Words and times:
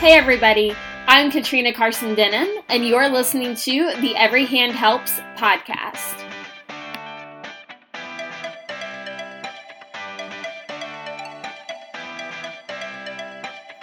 Hey, 0.00 0.14
everybody. 0.14 0.74
I'm 1.06 1.30
Katrina 1.30 1.74
Carson 1.74 2.14
Denham, 2.14 2.48
and 2.70 2.88
you're 2.88 3.10
listening 3.10 3.54
to 3.54 3.94
the 4.00 4.16
Every 4.16 4.46
Hand 4.46 4.72
Helps 4.72 5.20
podcast. 5.36 6.18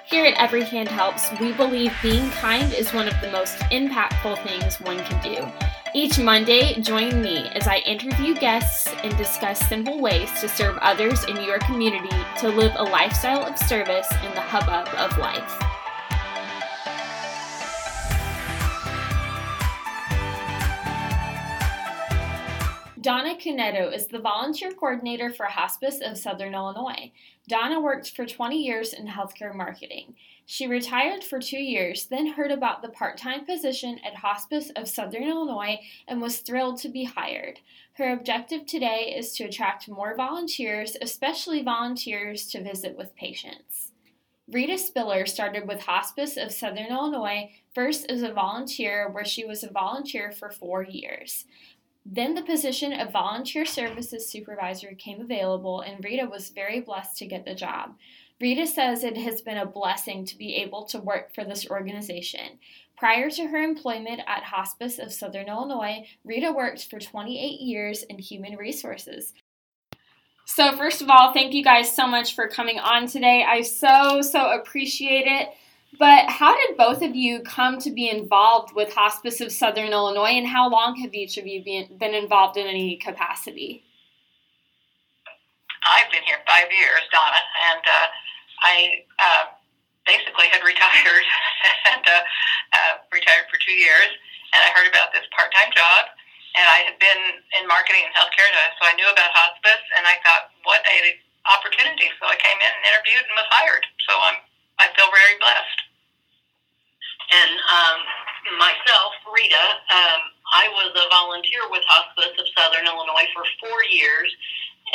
Here 0.07 0.25
at 0.25 0.33
Every 0.41 0.63
Hand 0.63 0.89
Helps, 0.89 1.29
we 1.39 1.53
believe 1.53 1.93
being 2.01 2.31
kind 2.31 2.73
is 2.73 2.91
one 2.95 3.07
of 3.07 3.13
the 3.21 3.29
most 3.29 3.59
impactful 3.69 4.43
things 4.43 4.79
one 4.79 4.97
can 5.03 5.21
do. 5.21 5.45
Each 5.93 6.17
Monday, 6.17 6.81
join 6.81 7.21
me 7.21 7.47
as 7.49 7.67
I 7.67 7.77
interview 7.85 8.33
guests 8.33 8.87
and 9.03 9.15
discuss 9.17 9.59
simple 9.69 10.01
ways 10.01 10.31
to 10.41 10.49
serve 10.49 10.79
others 10.79 11.23
in 11.25 11.43
your 11.43 11.59
community 11.59 12.17
to 12.39 12.49
live 12.49 12.71
a 12.75 12.83
lifestyle 12.83 13.45
of 13.45 13.55
service 13.59 14.11
in 14.25 14.33
the 14.33 14.41
hubbub 14.41 14.87
of 14.95 15.15
life. 15.19 15.76
Donna 23.07 23.35
Cuneto 23.35 23.89
is 23.93 24.07
the 24.07 24.19
volunteer 24.19 24.73
coordinator 24.73 25.31
for 25.31 25.45
Hospice 25.45 26.01
of 26.01 26.17
Southern 26.17 26.53
Illinois. 26.53 27.09
Donna 27.47 27.79
worked 27.79 28.13
for 28.13 28.25
20 28.25 28.61
years 28.61 28.91
in 28.91 29.07
healthcare 29.07 29.55
marketing. 29.55 30.13
She 30.45 30.67
retired 30.67 31.23
for 31.23 31.39
two 31.39 31.57
years, 31.57 32.07
then 32.07 32.27
heard 32.27 32.51
about 32.51 32.81
the 32.81 32.89
part 32.89 33.17
time 33.17 33.45
position 33.45 33.97
at 34.05 34.15
Hospice 34.15 34.71
of 34.71 34.89
Southern 34.89 35.23
Illinois 35.23 35.79
and 36.05 36.21
was 36.21 36.39
thrilled 36.39 36.79
to 36.79 36.89
be 36.89 37.05
hired. 37.05 37.61
Her 37.93 38.11
objective 38.11 38.65
today 38.65 39.15
is 39.17 39.31
to 39.35 39.45
attract 39.45 39.87
more 39.87 40.13
volunteers, 40.13 40.97
especially 41.01 41.63
volunteers 41.63 42.45
to 42.47 42.61
visit 42.61 42.97
with 42.97 43.15
patients. 43.15 43.93
Rita 44.49 44.77
Spiller 44.77 45.25
started 45.25 45.65
with 45.65 45.81
Hospice 45.81 46.35
of 46.35 46.51
Southern 46.51 46.87
Illinois 46.87 47.51
first 47.73 48.09
as 48.09 48.21
a 48.21 48.33
volunteer, 48.33 49.09
where 49.09 49.25
she 49.25 49.45
was 49.45 49.63
a 49.63 49.69
volunteer 49.69 50.31
for 50.31 50.49
four 50.49 50.83
years. 50.83 51.45
Then 52.09 52.35
the 52.35 52.41
position 52.41 52.93
of 52.93 53.11
volunteer 53.11 53.65
services 53.65 54.29
supervisor 54.29 54.93
came 54.97 55.19
available, 55.19 55.81
and 55.81 56.01
Rita 56.01 56.25
was 56.25 56.49
very 56.49 56.79
blessed 56.79 57.17
to 57.17 57.25
get 57.25 57.43
the 57.43 57.53
job. 57.53 57.97
Rita 58.39 58.65
says 58.65 59.03
it 59.03 59.17
has 59.17 59.41
been 59.41 59.57
a 59.57 59.65
blessing 59.65 60.23
to 60.25 60.37
be 60.37 60.55
able 60.55 60.85
to 60.85 60.99
work 60.99 61.35
for 61.35 61.43
this 61.43 61.69
organization. 61.69 62.59
Prior 62.95 63.29
to 63.31 63.47
her 63.47 63.61
employment 63.61 64.21
at 64.25 64.43
Hospice 64.43 64.99
of 64.99 65.11
Southern 65.11 65.49
Illinois, 65.49 66.07
Rita 66.23 66.53
worked 66.53 66.89
for 66.89 66.97
28 66.97 67.59
years 67.59 68.03
in 68.03 68.19
human 68.19 68.55
resources. 68.55 69.33
So, 70.45 70.77
first 70.77 71.01
of 71.01 71.09
all, 71.09 71.33
thank 71.33 71.53
you 71.53 71.63
guys 71.63 71.93
so 71.93 72.07
much 72.07 72.35
for 72.35 72.47
coming 72.47 72.79
on 72.79 73.07
today. 73.07 73.43
I 73.45 73.63
so, 73.63 74.21
so 74.21 74.51
appreciate 74.51 75.27
it. 75.27 75.49
But 75.95 76.29
how 76.29 76.55
did 76.55 76.77
both 76.77 77.01
of 77.01 77.15
you 77.15 77.41
come 77.41 77.79
to 77.79 77.89
be 77.89 78.09
involved 78.09 78.75
with 78.75 78.93
Hospice 78.93 79.39
of 79.39 79.51
Southern 79.51 79.89
Illinois, 79.95 80.35
and 80.35 80.45
how 80.45 80.69
long 80.69 80.99
have 80.99 81.13
each 81.13 81.37
of 81.37 81.47
you 81.47 81.63
been, 81.63 81.97
been 81.97 82.13
involved 82.13 82.57
in 82.57 82.67
any 82.67 82.97
capacity? 82.97 83.83
I've 85.87 86.11
been 86.11 86.23
here 86.27 86.43
five 86.43 86.67
years, 86.67 87.01
Donna, 87.09 87.41
and 87.71 87.83
uh, 87.87 88.07
I 88.61 88.75
uh, 89.15 89.43
basically 90.05 90.51
had 90.51 90.61
retired 90.67 91.25
and 91.95 92.03
uh, 92.03 92.21
uh, 92.75 92.93
retired 93.15 93.47
for 93.47 93.57
two 93.63 93.73
years, 93.73 94.11
and 94.53 94.59
I 94.59 94.69
heard 94.75 94.91
about 94.91 95.15
this 95.15 95.23
part-time 95.31 95.71
job, 95.71 96.11
and 96.59 96.67
I 96.67 96.83
had 96.83 96.99
been 96.99 97.21
in 97.57 97.63
marketing 97.65 98.03
and 98.03 98.13
healthcare, 98.13 98.49
so 98.77 98.83
I 98.85 98.93
knew 98.99 99.07
about 99.07 99.31
hospice, 99.33 99.83
and 99.95 100.03
I 100.03 100.19
thought, 100.21 100.51
what 100.67 100.83
a 100.83 101.15
opportunity! 101.47 102.11
So 102.19 102.27
I 102.27 102.35
came 102.35 102.59
in 102.59 102.71
and 102.75 102.83
interviewed 102.91 103.23
and 103.23 103.35
was 103.39 103.47
hired. 103.47 103.87
So 104.03 104.11
I'm 104.19 104.43
I 104.79 104.87
feel 104.93 105.09
very 105.09 105.35
blessed. 105.41 105.79
And 107.27 107.51
um, 107.59 107.97
myself, 108.55 109.11
Rita, 109.27 109.65
um, 109.91 110.21
I 110.55 110.71
was 110.71 110.95
a 110.95 111.05
volunteer 111.11 111.67
with 111.67 111.83
Hospice 111.83 112.31
of 112.39 112.47
Southern 112.55 112.87
Illinois 112.87 113.27
for 113.35 113.43
four 113.59 113.83
years, 113.91 114.31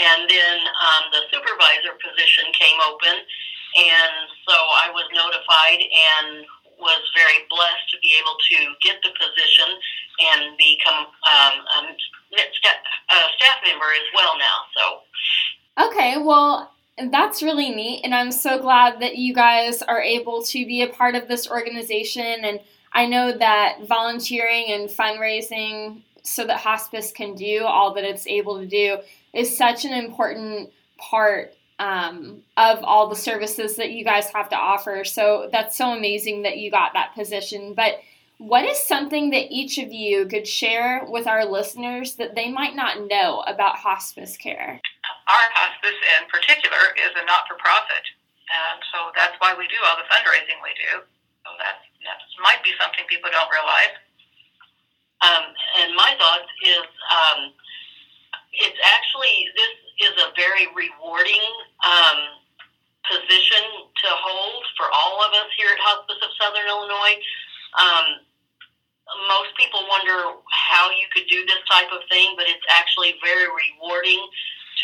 and 0.00 0.24
then 0.24 0.56
um, 0.64 1.12
the 1.12 1.28
supervisor 1.28 1.92
position 2.00 2.48
came 2.56 2.80
open, 2.88 3.20
and 3.20 4.14
so 4.48 4.56
I 4.56 4.88
was 4.96 5.04
notified 5.12 5.80
and 5.84 6.48
was 6.80 7.04
very 7.14 7.44
blessed 7.52 7.86
to 7.92 8.00
be 8.00 8.16
able 8.16 8.34
to 8.34 8.58
get 8.80 8.96
the 9.04 9.12
position 9.12 9.68
and 10.32 10.56
become 10.56 11.12
um, 11.28 11.54
a 11.68 13.18
staff 13.36 13.58
member 13.64 13.92
as 13.92 14.08
well 14.16 14.34
now. 14.40 14.58
So. 14.72 14.84
Okay, 15.88 16.16
well, 16.16 16.71
and 16.98 17.12
that's 17.12 17.42
really 17.42 17.70
neat. 17.70 18.03
And 18.04 18.14
I'm 18.14 18.32
so 18.32 18.58
glad 18.58 19.00
that 19.00 19.16
you 19.16 19.34
guys 19.34 19.82
are 19.82 20.00
able 20.00 20.42
to 20.44 20.66
be 20.66 20.82
a 20.82 20.88
part 20.88 21.14
of 21.14 21.28
this 21.28 21.48
organization. 21.48 22.44
And 22.44 22.60
I 22.92 23.06
know 23.06 23.32
that 23.32 23.86
volunteering 23.86 24.66
and 24.69 24.88
fundraising 24.88 26.02
so 26.22 26.47
that 26.47 26.58
hospice 26.58 27.10
can 27.10 27.34
do 27.34 27.64
all 27.64 27.94
that 27.94 28.04
it's 28.04 28.26
able 28.26 28.58
to 28.60 28.66
do 28.66 28.98
is 29.32 29.56
such 29.56 29.84
an 29.84 29.92
important 29.92 30.70
part 30.98 31.54
um, 31.78 32.42
of 32.56 32.84
all 32.84 33.08
the 33.08 33.16
services 33.16 33.76
that 33.76 33.91
you 33.91 34.04
guys 34.04 34.28
have 34.28 34.48
to 34.50 34.56
offer. 34.56 35.04
So 35.04 35.48
that's 35.50 35.76
so 35.76 35.91
amazing 35.91 36.42
that 36.42 36.58
you 36.58 36.70
got 36.70 36.92
that 36.92 37.14
position. 37.14 37.75
But 37.75 38.00
what 38.42 38.64
is 38.64 38.78
something 38.78 39.30
that 39.30 39.53
each 39.54 39.78
of 39.78 39.92
you 39.92 40.26
could 40.26 40.47
share 40.47 41.06
with 41.08 41.26
our 41.26 41.44
listeners 41.44 42.16
that 42.16 42.34
they 42.34 42.50
might 42.50 42.75
not 42.75 43.06
know 43.08 43.42
about 43.47 43.76
hospice 43.76 44.36
care? 44.36 44.80
our 45.28 45.48
hospice 45.54 45.97
in 46.19 46.22
particular 46.26 46.92
is 46.98 47.12
a 47.14 47.25
not 47.25 47.47
for 47.47 47.54
profit. 47.56 48.04
And 48.50 48.78
so 48.91 49.14
that's 49.14 49.38
why 49.38 49.54
we 49.54 49.64
do 49.70 49.78
all 49.86 49.97
the 49.97 50.08
fundraising 50.10 50.58
we 50.60 50.75
do. 50.76 51.06
So 51.47 51.48
that, 51.62 51.86
that 52.04 52.19
might 52.42 52.60
be 52.66 52.75
something 52.76 53.06
people 53.08 53.31
don't 53.31 53.48
realize. 53.48 53.94
Um, 55.22 55.44
and 55.81 55.94
my 55.94 56.10
thought 56.19 56.44
is 56.66 56.86
um, 57.08 57.41
it's 58.52 58.81
actually, 58.82 59.48
this 59.54 59.75
is 60.10 60.14
a 60.20 60.34
very 60.34 60.69
rewarding 60.75 61.47
um, 61.86 62.42
position 63.06 63.88
to 63.88 64.08
hold 64.10 64.62
for 64.76 64.91
all 64.91 65.22
of 65.22 65.31
us 65.32 65.48
here 65.54 65.70
at 65.70 65.81
Hospice 65.81 66.20
of 66.20 66.31
Southern 66.36 66.66
Illinois. 66.66 67.16
Um, 67.78 68.06
most 69.28 69.52
people 69.56 69.84
wonder 69.88 70.36
how 70.50 70.90
you 70.90 71.06
could 71.12 71.28
do 71.28 71.44
this 71.46 71.60
type 71.70 71.90
of 71.92 72.00
thing, 72.08 72.34
but 72.36 72.48
it's 72.48 72.64
actually 72.70 73.16
very 73.22 73.46
rewarding 73.48 74.20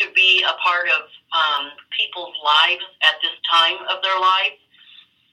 to 0.01 0.07
be 0.15 0.45
a 0.45 0.55
part 0.61 0.87
of 0.87 1.09
um, 1.33 1.73
people's 1.91 2.35
lives 2.39 2.85
at 3.03 3.19
this 3.21 3.35
time 3.49 3.81
of 3.89 4.01
their 4.01 4.17
life. 4.19 4.57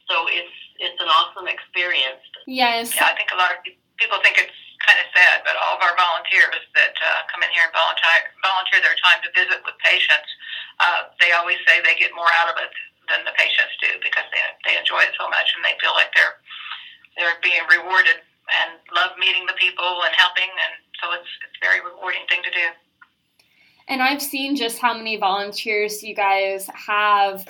So 0.08 0.26
it's 0.30 0.56
it's 0.76 1.00
an 1.00 1.08
awesome 1.08 1.48
experience. 1.48 2.20
Yes. 2.44 2.92
Yeah, 2.92 3.08
I 3.08 3.16
think 3.16 3.32
a 3.32 3.38
lot 3.40 3.52
of 3.52 3.64
people 3.96 4.20
think 4.20 4.36
it's 4.36 4.60
kind 4.84 5.00
of 5.00 5.08
sad, 5.16 5.40
but 5.42 5.56
all 5.56 5.80
of 5.80 5.82
our 5.82 5.96
volunteers 5.96 6.62
that 6.76 6.94
uh, 7.00 7.24
come 7.32 7.40
in 7.40 7.50
here 7.56 7.64
and 7.64 7.72
volunteer 7.72 8.28
volunteer 8.44 8.80
their 8.84 8.98
time 9.00 9.24
to 9.24 9.30
visit 9.32 9.64
with 9.64 9.74
patients, 9.80 10.28
uh, 10.78 11.10
they 11.18 11.32
always 11.32 11.58
say 11.64 11.80
they 11.80 11.96
get 11.96 12.12
more 12.12 12.28
out 12.36 12.52
of 12.52 12.56
it 12.60 12.70
than 13.08 13.24
the 13.24 13.34
patients 13.38 13.72
do 13.80 13.90
because 14.02 14.26
they 14.30 14.42
they 14.66 14.74
enjoy 14.76 15.00
it 15.02 15.14
so 15.16 15.26
much 15.30 15.54
and 15.56 15.62
they 15.64 15.74
feel 15.80 15.96
like 15.96 16.10
they're 16.12 16.38
they're 17.16 17.40
being 17.40 17.64
rewarded 17.72 18.20
and 18.48 18.78
love 18.94 19.18
meeting 19.18 19.46
the 19.46 19.58
people 19.58 20.02
and 20.04 20.14
helping, 20.14 20.48
and 20.48 20.74
so 21.02 21.12
it's 21.12 21.28
it's 21.44 21.58
a 21.58 21.66
very 21.66 21.80
rewarding 21.80 22.22
thing 22.28 22.42
to 22.42 22.50
do. 22.50 22.66
And 23.88 24.02
I've 24.02 24.22
seen 24.22 24.56
just 24.56 24.78
how 24.78 24.96
many 24.96 25.16
volunteers 25.16 26.02
you 26.02 26.14
guys 26.14 26.68
have. 26.74 27.46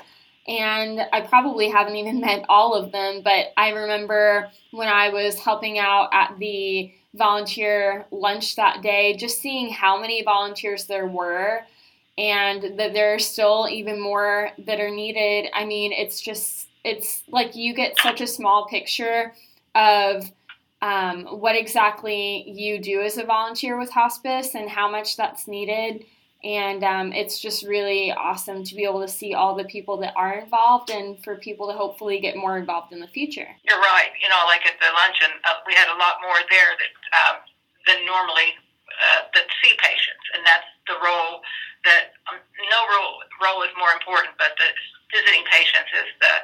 And 0.46 1.00
I 1.12 1.22
probably 1.22 1.68
haven't 1.70 1.96
even 1.96 2.20
met 2.26 2.44
all 2.48 2.74
of 2.74 2.92
them, 2.92 3.22
but 3.22 3.48
I 3.56 3.70
remember 3.70 4.50
when 4.70 4.88
I 4.88 5.08
was 5.08 5.38
helping 5.38 5.78
out 5.78 6.10
at 6.12 6.38
the 6.38 6.92
volunteer 7.14 8.04
lunch 8.10 8.56
that 8.56 8.82
day, 8.82 9.16
just 9.16 9.40
seeing 9.40 9.70
how 9.70 9.98
many 9.98 10.22
volunteers 10.22 10.84
there 10.84 11.06
were 11.06 11.62
and 12.18 12.78
that 12.78 12.92
there 12.92 13.14
are 13.14 13.18
still 13.18 13.68
even 13.70 14.00
more 14.00 14.50
that 14.66 14.80
are 14.80 14.90
needed. 14.90 15.50
I 15.54 15.64
mean, 15.64 15.92
it's 15.92 16.20
just, 16.20 16.68
it's 16.84 17.22
like 17.28 17.56
you 17.56 17.74
get 17.74 17.98
such 17.98 18.20
a 18.20 18.26
small 18.26 18.66
picture 18.66 19.32
of 19.74 20.30
um, 20.86 21.41
what 21.41 21.56
exactly 21.56 22.48
you 22.48 22.78
do 22.78 23.03
as 23.03 23.18
a 23.18 23.24
volunteer 23.24 23.78
with 23.78 23.91
hospice 23.91 24.54
and 24.54 24.71
how 24.71 24.88
much 24.88 25.16
that's 25.16 25.48
needed 25.48 26.04
and 26.44 26.84
um, 26.84 27.12
it's 27.12 27.41
just 27.41 27.66
really 27.66 28.12
awesome 28.12 28.62
to 28.62 28.74
be 28.78 28.84
able 28.84 29.00
to 29.00 29.10
see 29.10 29.34
all 29.34 29.56
the 29.56 29.65
people 29.65 29.97
that 29.98 30.15
are 30.15 30.38
involved 30.38 30.91
and 30.91 31.18
for 31.24 31.34
people 31.34 31.66
to 31.66 31.74
hopefully 31.74 32.21
get 32.21 32.36
more 32.36 32.56
involved 32.56 32.92
in 32.92 33.00
the 33.00 33.10
future. 33.10 33.48
You're 33.66 33.83
right. 33.83 34.15
You 34.22 34.28
know, 34.28 34.47
like 34.47 34.62
at 34.62 34.78
the 34.78 34.86
luncheon, 34.94 35.34
uh, 35.42 35.59
we 35.66 35.74
had 35.74 35.88
a 35.91 35.98
lot 35.98 36.22
more 36.22 36.38
there 36.47 36.71
that 36.78 36.94
um, 37.18 37.36
than 37.88 38.06
normally 38.06 38.54
uh, 38.94 39.27
that 39.34 39.50
see 39.59 39.74
patients, 39.83 40.22
and 40.38 40.47
that's 40.47 40.71
the 40.86 40.94
role 41.03 41.42
that 41.83 42.15
um, 42.30 42.38
no 42.71 42.80
role 42.94 43.27
role 43.42 43.66
is 43.66 43.72
more 43.74 43.91
important, 43.91 44.38
but 44.38 44.54
the 44.54 44.71
visiting 45.10 45.42
patients 45.50 45.91
is 45.98 46.09
the 46.22 46.34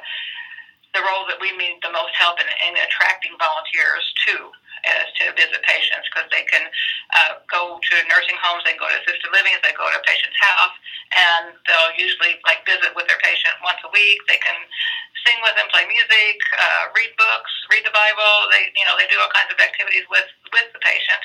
the 0.93 1.01
role 1.01 1.25
that 1.29 1.41
we 1.41 1.49
need 1.57 1.81
the 1.81 1.91
most 1.91 2.13
help 2.13 2.37
in, 2.37 2.47
in 2.69 2.77
attracting 2.77 3.33
volunteers 3.41 4.05
to 4.29 4.53
is 4.83 5.09
to 5.15 5.31
visit 5.39 5.63
patients 5.63 6.05
because 6.11 6.27
they 6.29 6.43
can 6.43 6.67
uh, 7.15 7.39
go 7.47 7.79
to 7.79 7.95
nursing 8.11 8.35
homes, 8.43 8.63
they 8.67 8.75
go 8.75 8.87
to 8.87 8.97
assisted 8.99 9.31
living, 9.31 9.55
they 9.63 9.71
go 9.75 9.87
to 9.87 9.95
a 9.95 10.03
patient's 10.03 10.35
house, 10.35 10.75
and 11.15 11.55
they'll 11.65 11.95
usually 11.95 12.35
like 12.43 12.67
visit 12.67 12.91
with 12.91 13.07
their 13.07 13.19
patient 13.23 13.55
once 13.63 13.79
a 13.87 13.91
week. 13.95 14.19
They 14.27 14.39
can 14.43 14.57
sing 15.23 15.39
with 15.39 15.55
them, 15.55 15.71
play 15.71 15.87
music, 15.87 16.37
uh, 16.59 16.91
read 16.91 17.15
books, 17.15 17.51
read 17.71 17.87
the 17.87 17.95
Bible. 17.95 18.51
They, 18.51 18.75
you 18.75 18.83
know, 18.83 18.99
they 18.99 19.07
do 19.07 19.15
all 19.23 19.31
kinds 19.31 19.55
of 19.55 19.59
activities 19.59 20.03
with 20.11 20.27
with 20.51 20.67
the 20.75 20.83
patient, 20.83 21.23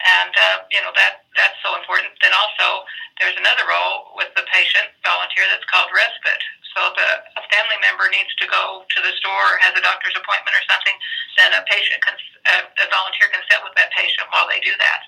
and 0.00 0.32
uh, 0.32 0.64
you 0.72 0.80
know 0.80 0.92
that 0.96 1.28
that's 1.36 1.58
so 1.60 1.76
important. 1.76 2.12
Then 2.24 2.32
also 2.32 2.84
there's 3.20 3.36
another 3.36 3.68
role 3.68 4.16
with 4.16 4.32
the 4.32 4.44
patient 4.48 4.88
volunteer 5.04 5.44
that's 5.52 5.66
called 5.68 5.92
respite. 5.92 6.42
So 6.72 6.80
a, 6.88 7.08
a 7.36 7.44
family 7.50 7.78
member 7.82 8.06
needs 8.08 8.32
to 8.40 8.46
go 8.46 8.86
to 8.86 8.98
the 9.02 9.12
store 9.20 9.58
or 9.58 9.58
has 9.60 9.74
a 9.76 9.82
doctor's 9.82 10.14
appointment 10.14 10.54
or 10.54 10.64
something, 10.70 10.96
then 11.36 11.50
a 11.52 11.62
patient 11.66 11.98
can, 12.00 12.14
a, 12.16 12.56
a 12.80 12.86
volunteer 12.88 13.28
can 13.34 13.42
sit 13.50 13.60
with 13.66 13.74
that 13.74 13.90
patient 13.90 14.24
while 14.30 14.46
they 14.46 14.62
do 14.62 14.70
that. 14.78 15.00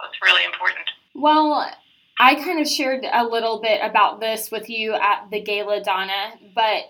So 0.00 0.08
it's 0.08 0.20
really 0.24 0.42
important. 0.48 0.88
Well, 1.14 1.68
I 2.18 2.34
kind 2.34 2.60
of 2.60 2.66
shared 2.66 3.04
a 3.04 3.24
little 3.24 3.60
bit 3.60 3.80
about 3.84 4.20
this 4.20 4.50
with 4.50 4.68
you 4.68 4.94
at 4.94 5.28
the 5.30 5.40
gala, 5.40 5.84
Donna, 5.84 6.34
but 6.54 6.88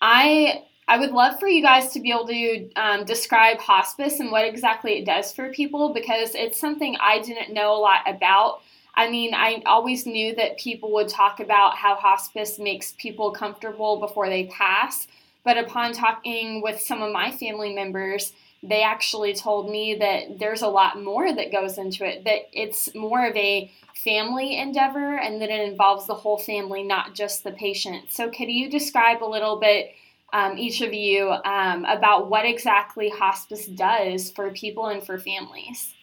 I 0.00 0.64
I 0.88 0.98
would 0.98 1.12
love 1.12 1.38
for 1.38 1.46
you 1.48 1.62
guys 1.62 1.92
to 1.92 2.00
be 2.00 2.10
able 2.10 2.26
to 2.26 2.70
um, 2.74 3.04
describe 3.04 3.58
hospice 3.58 4.20
and 4.20 4.30
what 4.32 4.44
exactly 4.44 4.98
it 4.98 5.06
does 5.06 5.32
for 5.32 5.52
people 5.52 5.92
because 5.92 6.34
it's 6.34 6.58
something 6.58 6.96
I 7.00 7.20
didn't 7.20 7.54
know 7.54 7.74
a 7.74 7.78
lot 7.78 8.00
about. 8.06 8.60
I 8.94 9.08
mean, 9.08 9.32
I 9.32 9.62
always 9.64 10.06
knew 10.06 10.34
that 10.34 10.58
people 10.58 10.92
would 10.92 11.08
talk 11.08 11.40
about 11.40 11.76
how 11.76 11.94
hospice 11.94 12.58
makes 12.58 12.94
people 12.98 13.30
comfortable 13.30 14.00
before 14.00 14.28
they 14.28 14.46
pass, 14.46 15.06
but 15.44 15.56
upon 15.56 15.92
talking 15.92 16.62
with 16.62 16.80
some 16.80 17.00
of 17.00 17.12
my 17.12 17.30
family 17.30 17.72
members, 17.72 18.32
they 18.62 18.82
actually 18.82 19.34
told 19.34 19.70
me 19.70 19.96
that 19.96 20.38
there's 20.38 20.62
a 20.62 20.68
lot 20.68 21.02
more 21.02 21.32
that 21.32 21.50
goes 21.50 21.78
into 21.78 22.04
it, 22.04 22.24
that 22.24 22.48
it's 22.52 22.94
more 22.94 23.26
of 23.26 23.36
a 23.36 23.70
family 24.04 24.58
endeavor 24.58 25.16
and 25.16 25.40
that 25.40 25.50
it 25.50 25.68
involves 25.68 26.06
the 26.06 26.14
whole 26.14 26.38
family, 26.38 26.82
not 26.82 27.14
just 27.14 27.44
the 27.44 27.50
patient. 27.52 28.12
So, 28.12 28.30
could 28.30 28.48
you 28.48 28.70
describe 28.70 29.22
a 29.22 29.26
little 29.26 29.58
bit, 29.58 29.92
um, 30.32 30.56
each 30.56 30.80
of 30.80 30.92
you, 30.92 31.30
um, 31.44 31.84
about 31.84 32.30
what 32.30 32.44
exactly 32.44 33.08
hospice 33.08 33.66
does 33.66 34.30
for 34.30 34.50
people 34.52 34.86
and 34.86 35.04
for 35.04 35.18
families? 35.18 35.94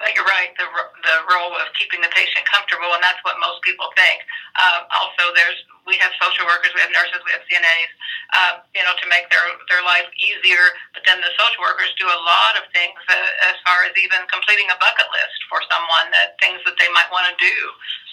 Well, 0.00 0.10
you're 0.10 0.26
right. 0.26 0.50
The, 0.58 0.66
the 0.66 1.16
role 1.30 1.54
of 1.54 1.70
keeping 1.78 2.02
the 2.02 2.10
patient 2.10 2.42
comfortable, 2.50 2.90
and 2.92 3.02
that's 3.04 3.22
what 3.22 3.38
most 3.38 3.62
people 3.62 3.86
think. 3.94 4.26
Uh, 4.58 4.90
also, 4.90 5.30
there's 5.38 5.60
we 5.86 6.00
have 6.00 6.16
social 6.16 6.48
workers, 6.48 6.72
we 6.72 6.80
have 6.80 6.90
nurses, 6.96 7.20
we 7.28 7.32
have 7.36 7.44
CNAs, 7.44 7.92
uh, 8.32 8.52
you 8.72 8.80
know, 8.82 8.96
to 8.96 9.06
make 9.06 9.28
their 9.28 9.44
their 9.68 9.84
life 9.84 10.08
easier. 10.16 10.72
But 10.96 11.04
then 11.06 11.20
the 11.20 11.30
social 11.38 11.62
workers 11.62 11.92
do 12.00 12.08
a 12.08 12.20
lot 12.24 12.58
of 12.58 12.66
things 12.74 12.96
uh, 13.06 13.48
as 13.52 13.56
far 13.62 13.84
as 13.86 13.94
even 13.94 14.24
completing 14.32 14.66
a 14.72 14.76
bucket 14.80 15.06
list 15.12 15.38
for 15.46 15.62
someone 15.70 16.10
that 16.10 16.40
things 16.40 16.58
that 16.66 16.74
they 16.80 16.90
might 16.90 17.12
want 17.14 17.30
to 17.30 17.36
do. 17.38 17.56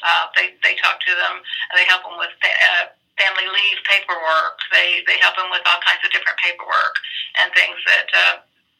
Uh, 0.06 0.30
they 0.38 0.54
they 0.62 0.78
talk 0.78 1.02
to 1.02 1.14
them, 1.18 1.42
and 1.42 1.76
they 1.76 1.88
help 1.88 2.06
them 2.06 2.20
with. 2.22 2.34
Uh, 2.44 2.94
family 3.22 3.46
leave 3.46 3.80
paperwork. 3.86 4.58
They 4.74 5.06
they 5.06 5.22
help 5.22 5.38
them 5.38 5.54
with 5.54 5.62
all 5.70 5.78
kinds 5.86 6.02
of 6.02 6.10
different 6.10 6.38
paperwork 6.42 6.96
and 7.38 7.54
things 7.54 7.78
that 7.86 8.10
uh, 8.10 8.36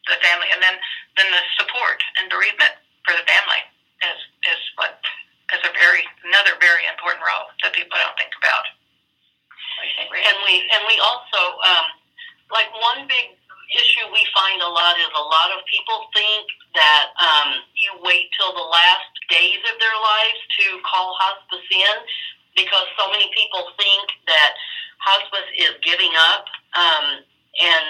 the 0.10 0.18
family, 0.26 0.50
and 0.50 0.60
then 0.62 0.76
then 1.18 1.30
the 1.30 1.44
support 1.62 2.02
and 2.18 2.26
bereavement 2.34 2.74
for 3.06 3.14
the 3.14 3.26
family 3.30 3.62
is 4.02 4.20
is 4.50 4.62
what 4.82 4.98
is 5.54 5.62
a 5.62 5.74
very 5.78 6.02
another 6.26 6.58
very 6.58 6.90
important 6.90 7.22
role 7.22 7.54
that 7.62 7.72
people 7.78 7.94
don't 8.02 8.18
think 8.18 8.34
about. 8.42 8.66
And 9.82 10.38
we 10.46 10.66
and 10.74 10.82
we 10.90 10.98
also 11.00 11.42
um, 11.62 11.88
like 12.50 12.70
one 12.74 13.06
big 13.06 13.38
issue 13.72 14.04
we 14.12 14.24
find 14.36 14.60
a 14.60 14.68
lot 14.68 15.00
is 15.00 15.08
a 15.16 15.26
lot 15.32 15.50
of 15.56 15.64
people 15.72 16.12
think 16.12 16.44
that 16.76 17.16
um, 17.20 17.64
you 17.76 17.92
wait 18.04 18.28
till 18.36 18.52
the 18.52 18.68
last 18.68 19.12
days 19.32 19.64
of 19.64 19.80
their 19.80 19.96
lives 19.96 20.42
to 20.60 20.66
call 20.84 21.16
hospice 21.16 21.68
in 21.72 21.96
because 22.56 22.88
so 23.00 23.10
many 23.10 23.30
people 23.34 23.72
think 23.80 24.06
that 24.28 24.54
hospice 25.00 25.50
is 25.58 25.74
giving 25.82 26.12
up 26.34 26.46
um, 26.78 27.24
and 27.62 27.86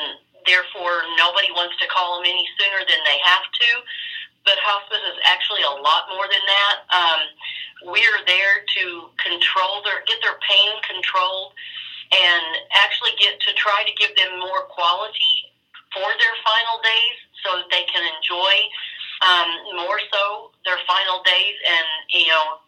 therefore 0.46 1.04
nobody 1.18 1.52
wants 1.52 1.76
to 1.78 1.88
call 1.88 2.18
them 2.18 2.26
any 2.30 2.46
sooner 2.58 2.82
than 2.88 3.00
they 3.06 3.20
have 3.24 3.46
to 3.60 3.84
but 4.46 4.58
hospice 4.62 5.02
is 5.06 5.20
actually 5.26 5.62
a 5.62 5.76
lot 5.82 6.10
more 6.10 6.26
than 6.26 6.42
that. 6.46 6.76
Um, 6.90 7.22
we're 7.94 8.22
there 8.26 8.66
to 8.78 9.10
control 9.22 9.82
their, 9.86 10.02
get 10.06 10.18
their 10.22 10.38
pain 10.42 10.72
controlled, 10.86 11.54
and 12.12 12.46
actually 12.76 13.14
get 13.18 13.40
to 13.40 13.54
try 13.56 13.86
to 13.86 13.94
give 13.96 14.14
them 14.18 14.40
more 14.40 14.68
quality 14.70 15.54
for 15.94 16.10
their 16.20 16.36
final 16.44 16.82
days, 16.82 17.18
so 17.46 17.58
that 17.58 17.70
they 17.70 17.86
can 17.90 18.04
enjoy 18.06 18.56
um, 19.26 19.50
more 19.86 20.02
so 20.12 20.52
their 20.66 20.82
final 20.86 21.22
days. 21.24 21.56
And 21.66 21.88
you 22.10 22.28
know, 22.30 22.62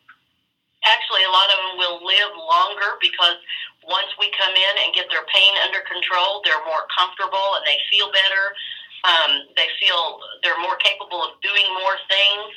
actually, 0.85 1.23
a 1.23 1.31
lot 1.31 1.49
of 1.51 1.57
them 1.59 1.73
will 1.79 1.99
live 2.03 2.33
longer 2.35 2.99
because 3.01 3.39
once 3.83 4.09
we 4.19 4.31
come 4.35 4.55
in 4.55 4.73
and 4.83 4.95
get 4.95 5.07
their 5.11 5.25
pain 5.31 5.53
under 5.63 5.83
control, 5.83 6.41
they're 6.43 6.63
more 6.63 6.87
comfortable 6.91 7.59
and 7.59 7.63
they 7.67 7.79
feel 7.91 8.11
better. 8.11 8.55
Um, 9.03 9.51
they 9.59 9.67
feel 9.79 10.23
they're 10.43 10.59
more 10.63 10.79
capable 10.79 11.19
of 11.23 11.35
doing 11.43 11.67
more 11.75 11.99
things. 12.07 12.47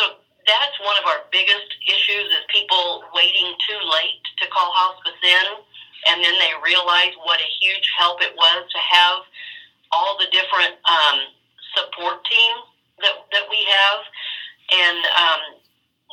So 0.00 0.16
that's 0.46 0.74
one 0.80 0.96
of 0.96 1.04
our 1.04 1.28
biggest 1.30 1.68
issues 1.84 2.26
is 2.32 2.42
people 2.48 3.04
waiting 3.14 3.52
too 3.68 3.80
late 3.84 4.24
to 4.40 4.48
call 4.48 4.72
hospice 4.72 5.20
in, 5.22 5.46
and 6.10 6.24
then 6.24 6.34
they 6.40 6.52
realize 6.64 7.12
what 7.22 7.38
a 7.38 7.50
huge 7.60 7.86
help 7.98 8.22
it 8.22 8.34
was 8.34 8.64
to 8.72 8.80
have 8.80 9.22
all 9.92 10.16
the 10.18 10.26
different 10.32 10.74
um, 10.88 11.18
support 11.76 12.24
team 12.24 12.54
that 13.04 13.14
that 13.30 13.46
we 13.50 13.60
have, 13.68 14.00
and 14.72 15.00
um, 15.14 15.40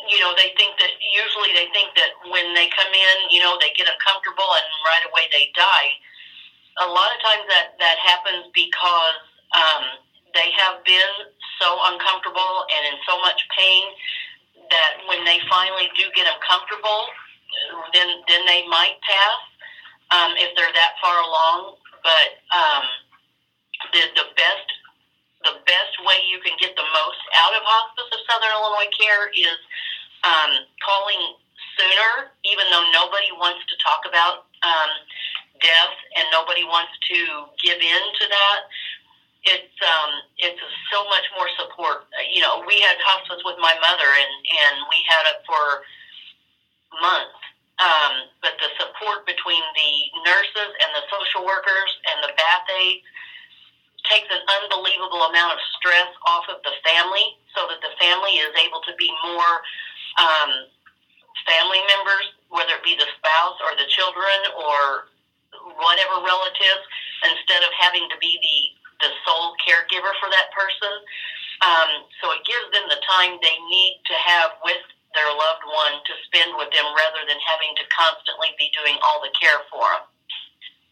you 0.10 0.20
know 0.20 0.34
they 0.36 0.52
think 0.58 0.76
that 0.82 0.94
usually 1.00 1.54
they 1.54 1.70
think 1.72 1.94
that 1.96 2.18
when 2.30 2.54
they 2.54 2.68
come 2.74 2.92
in, 2.92 3.18
you 3.30 3.40
know 3.42 3.58
they 3.62 3.72
get 3.78 3.88
uncomfortable 3.88 4.50
and 4.50 4.66
right 4.86 5.06
away 5.08 5.30
they 5.32 5.54
die. 5.56 5.90
A 6.82 6.90
lot 6.90 7.14
of 7.14 7.20
times 7.22 7.46
that 7.50 7.78
that 7.80 7.98
happens 8.02 8.50
because 8.54 9.22
um, 9.54 9.84
they 10.34 10.50
have 10.58 10.84
been 10.86 11.30
so 11.62 11.70
uncomfortable 11.94 12.66
and 12.72 12.82
in 12.94 12.98
so 13.06 13.20
much 13.22 13.42
pain 13.56 13.84
that 14.70 15.02
when 15.10 15.26
they 15.26 15.42
finally 15.50 15.90
do 15.98 16.06
get 16.14 16.26
them 16.26 16.40
comfortable, 16.46 17.10
then 17.94 18.10
then 18.28 18.46
they 18.46 18.66
might 18.70 18.98
pass 19.06 19.42
um, 20.12 20.32
if 20.38 20.56
they're 20.56 20.74
that 20.74 20.94
far 21.02 21.22
along. 21.22 21.78
But 22.02 22.30
um, 22.54 22.84
the 23.94 24.02
the 24.16 24.28
best 24.38 24.68
the 25.44 25.56
best 25.64 25.94
way 26.04 26.20
you 26.28 26.40
can 26.44 26.56
get 26.60 26.76
the 26.76 26.88
most 26.92 27.22
out 27.40 27.56
of 27.56 27.64
Hospice 27.64 28.12
of 28.12 28.20
Southern 28.28 28.52
Illinois 28.52 28.92
Care 28.92 29.32
is 29.32 29.60
um, 30.24 30.51
calling 30.83 31.21
sooner, 31.77 32.31
even 32.45 32.66
though 32.71 32.86
nobody 32.92 33.31
wants 33.36 33.63
to 33.68 33.75
talk 33.83 34.04
about 34.07 34.45
um, 34.63 34.92
death 35.62 35.95
and 36.18 36.25
nobody 36.31 36.63
wants 36.63 36.92
to 37.12 37.48
give 37.63 37.80
in 37.80 38.04
to 38.19 38.25
that 38.27 38.62
it's 39.44 39.77
um 39.80 40.11
it's 40.38 40.59
so 40.92 41.07
much 41.07 41.23
more 41.35 41.47
support. 41.56 42.04
Uh, 42.11 42.28
you 42.28 42.42
know, 42.42 42.64
we 42.68 42.80
had 42.83 42.99
hospice 42.99 43.40
with 43.45 43.56
my 43.59 43.71
mother, 43.80 44.07
and 44.07 44.33
and 44.68 44.76
we 44.92 44.99
had 45.07 45.23
it 45.31 45.40
for 45.47 45.83
months. 46.99 47.40
Um, 47.80 48.28
but 48.44 48.59
the 48.59 48.68
support 48.76 49.23
between 49.23 49.64
the 49.71 49.94
nurses 50.28 50.71
and 50.83 50.90
the 50.92 51.04
social 51.07 51.47
workers 51.47 51.88
and 52.11 52.19
the 52.19 52.35
bath 52.35 52.68
aides 52.76 53.07
takes 54.04 54.28
an 54.28 54.44
unbelievable 54.59 55.23
amount 55.31 55.56
of 55.56 55.59
stress 55.80 56.11
off 56.28 56.44
of 56.52 56.59
the 56.68 56.76
family, 56.83 57.40
so 57.56 57.71
that 57.71 57.80
the 57.80 57.95
family 57.95 58.44
is 58.44 58.52
able 58.59 58.83
to 58.83 58.94
be 58.99 59.07
more 59.23 59.64
um, 60.19 60.52
family 61.47 61.81
members, 61.88 62.28
whether 62.52 62.76
it 62.76 62.83
be 62.83 62.95
the 62.99 63.07
spouse 63.18 63.57
or 63.64 63.73
the 63.80 63.88
children 63.88 64.38
or 64.54 65.09
whatever 65.80 66.21
relatives, 66.21 66.83
instead 67.23 67.64
of 67.64 67.71
having 67.76 68.06
to 68.11 68.18
be 68.19 68.38
the 68.40 68.57
the 68.99 69.11
sole 69.23 69.56
caregiver 69.64 70.11
for 70.19 70.28
that 70.28 70.52
person. 70.52 70.92
Um, 71.64 72.04
so 72.19 72.35
it 72.35 72.44
gives 72.44 72.68
them 72.76 72.83
the 72.92 72.99
time 73.04 73.40
they 73.40 73.56
need 73.71 74.04
to 74.11 74.16
have 74.16 74.59
with 74.64 74.83
their 75.16 75.31
loved 75.31 75.64
one 75.71 76.04
to 76.04 76.14
spend 76.28 76.52
with 76.59 76.68
them 76.76 76.88
rather 76.95 77.23
than 77.23 77.40
having 77.47 77.71
to 77.80 77.85
constantly 77.95 78.52
be 78.59 78.68
doing 78.76 78.99
all 79.04 79.23
the 79.23 79.31
care 79.40 79.64
for 79.71 79.88
them. 79.88 80.06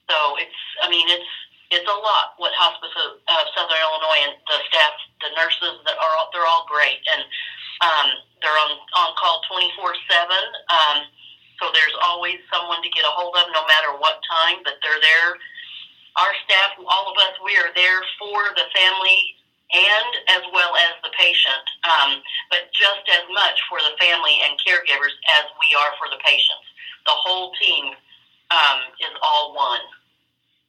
So 0.07 0.39
it's, 0.39 0.59
I 0.81 0.87
mean, 0.87 1.07
it's 1.11 1.31
it's 1.67 1.87
a 1.87 1.99
lot 1.99 2.39
what 2.39 2.55
Hospice 2.55 2.95
of 2.95 3.43
Southern 3.51 3.75
Illinois 3.75 4.31
and 4.31 4.35
the 4.47 4.59
staff, 4.71 4.95
the 5.19 5.35
nurses 5.35 5.83
that 5.83 5.99
are 5.99 6.15
they're 6.31 6.47
all 6.47 6.63
great 6.71 7.03
and 7.11 7.27
um, 7.83 8.07
they're 8.41 8.59
on 8.67 8.77
on 8.95 9.09
call 9.17 9.41
twenty 9.49 9.71
four 9.75 9.93
seven. 10.09 10.43
Um, 10.69 11.09
so 11.57 11.73
there's 11.73 11.97
always 12.05 12.37
someone 12.53 12.85
to 12.85 12.91
get 12.93 13.01
a 13.01 13.13
hold 13.17 13.33
of, 13.33 13.49
no 13.49 13.65
matter 13.65 13.97
what 13.97 14.21
time. 14.29 14.61
But 14.61 14.77
they're 14.85 15.01
there 15.01 15.37
our 16.17 16.33
staff, 16.43 16.73
all 16.81 17.05
of 17.13 17.17
us, 17.29 17.37
we 17.45 17.53
are 17.61 17.69
there 17.77 18.01
for 18.17 18.49
the 18.57 18.65
family 18.73 19.37
and 19.69 20.11
as 20.33 20.43
well 20.49 20.73
as 20.89 20.97
the 21.05 21.13
patient, 21.13 21.65
um, 21.85 22.23
but 22.49 22.71
just 22.73 23.03
as 23.11 23.25
much 23.29 23.59
for 23.69 23.77
the 23.83 23.93
family 23.99 24.39
and 24.47 24.57
caregivers 24.57 25.13
as 25.37 25.45
we 25.59 25.69
are 25.77 25.93
for 26.01 26.09
the 26.09 26.17
patients. 26.23 26.65
The 27.05 27.13
whole 27.13 27.53
team 27.59 27.93
um, 28.49 28.79
is 28.97 29.13
all 29.21 29.53
one. 29.53 29.83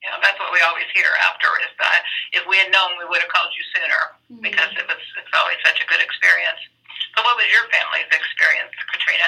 You 0.03 0.11
know, 0.11 0.19
that's 0.23 0.39
what 0.39 0.53
we 0.53 0.61
always 0.63 0.87
hear 0.95 1.11
after 1.27 1.49
is 1.63 1.73
that 1.79 2.03
if 2.35 2.43
we 2.47 2.59
had 2.59 2.71
known, 2.71 2.99
we 2.99 3.07
would 3.07 3.23
have 3.23 3.31
called 3.31 3.51
you 3.55 3.65
sooner 3.75 4.03
mm-hmm. 4.31 4.43
because 4.43 4.71
it 4.79 4.87
was 4.87 5.01
it's 5.19 5.35
always 5.35 5.59
such 5.65 5.83
a 5.83 5.87
good 5.87 6.03
experience. 6.03 6.61
So, 7.17 7.23
what 7.23 7.37
was 7.37 7.47
your 7.51 7.69
family's 7.71 8.07
experience, 8.07 8.73
Katrina? 8.93 9.25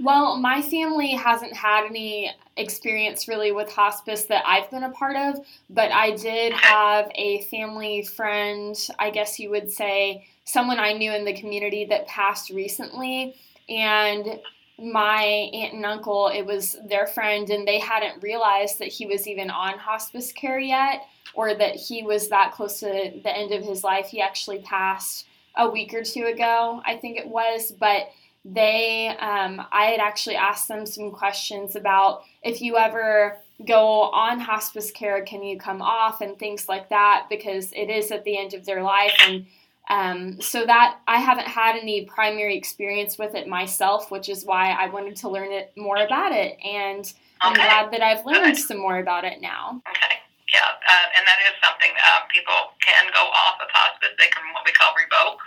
Well, 0.00 0.36
my 0.36 0.62
family 0.62 1.10
hasn't 1.10 1.54
had 1.54 1.86
any 1.86 2.32
experience 2.56 3.26
really 3.26 3.50
with 3.50 3.70
hospice 3.70 4.26
that 4.26 4.44
I've 4.46 4.70
been 4.70 4.84
a 4.84 4.90
part 4.90 5.16
of, 5.16 5.44
but 5.70 5.90
I 5.90 6.12
did 6.16 6.52
have 6.52 7.10
a 7.16 7.42
family 7.42 8.04
friend, 8.04 8.76
I 8.98 9.10
guess 9.10 9.40
you 9.40 9.50
would 9.50 9.72
say, 9.72 10.26
someone 10.44 10.78
I 10.78 10.92
knew 10.92 11.12
in 11.12 11.24
the 11.24 11.32
community 11.32 11.84
that 11.86 12.06
passed 12.06 12.50
recently. 12.50 13.34
And 13.68 14.40
my 14.78 15.22
aunt 15.52 15.74
and 15.74 15.84
uncle, 15.84 16.28
it 16.28 16.42
was 16.42 16.76
their 16.88 17.08
friend, 17.08 17.50
and 17.50 17.66
they 17.66 17.80
hadn't 17.80 18.22
realized 18.22 18.78
that 18.78 18.88
he 18.88 19.06
was 19.06 19.26
even 19.26 19.50
on 19.50 19.78
hospice 19.78 20.32
care 20.32 20.60
yet 20.60 21.02
or 21.34 21.54
that 21.54 21.74
he 21.74 22.02
was 22.02 22.28
that 22.28 22.52
close 22.52 22.80
to 22.80 22.86
the 22.86 23.36
end 23.36 23.52
of 23.52 23.64
his 23.64 23.82
life. 23.82 24.06
He 24.06 24.20
actually 24.20 24.60
passed 24.60 25.26
a 25.58 25.68
week 25.68 25.92
or 25.92 26.02
two 26.02 26.24
ago, 26.24 26.80
I 26.86 26.96
think 26.96 27.18
it 27.18 27.28
was, 27.28 27.72
but 27.72 28.08
they 28.44 29.08
um, 29.18 29.60
i 29.72 29.86
had 29.86 29.98
actually 29.98 30.36
asked 30.36 30.68
them 30.68 30.86
some 30.86 31.10
questions 31.10 31.74
about 31.74 32.22
if 32.42 32.62
you 32.62 32.78
ever 32.78 33.36
go 33.66 34.02
on 34.02 34.38
hospice 34.38 34.92
care 34.92 35.22
can 35.24 35.42
you 35.42 35.58
come 35.58 35.82
off 35.82 36.20
and 36.20 36.38
things 36.38 36.68
like 36.68 36.88
that 36.88 37.26
because 37.28 37.72
it 37.72 37.90
is 37.90 38.12
at 38.12 38.22
the 38.24 38.38
end 38.38 38.54
of 38.54 38.64
their 38.64 38.82
life 38.82 39.12
and 39.26 39.44
um, 39.90 40.40
so 40.40 40.64
that 40.64 40.98
i 41.08 41.18
haven't 41.18 41.48
had 41.48 41.76
any 41.76 42.04
primary 42.04 42.56
experience 42.56 43.18
with 43.18 43.34
it 43.34 43.48
myself 43.48 44.08
which 44.10 44.28
is 44.28 44.44
why 44.44 44.70
i 44.70 44.86
wanted 44.88 45.16
to 45.16 45.28
learn 45.28 45.50
it 45.50 45.72
more 45.76 45.96
about 45.98 46.30
it 46.32 46.56
and 46.64 47.12
i'm 47.42 47.52
Okay. 47.52 47.62
glad 47.62 47.90
that 47.90 48.00
i've 48.02 48.24
learned 48.24 48.54
Good. 48.54 48.62
some 48.62 48.78
more 48.78 48.98
about 48.98 49.24
it 49.24 49.42
now 49.42 49.82
Okay. 49.90 50.14
Yeah, 50.54 50.64
uh, 50.64 51.06
and 51.12 51.26
that 51.28 51.36
is 51.44 51.52
something 51.62 51.92
um, 51.92 52.24
people 52.32 52.56
can 52.80 53.04
go 53.12 53.20
off 53.20 53.60
of 53.60 53.68
hospice. 53.68 54.16
They 54.16 54.32
can 54.32 54.40
what 54.56 54.64
we 54.64 54.72
call 54.72 54.94
revoke, 54.96 55.44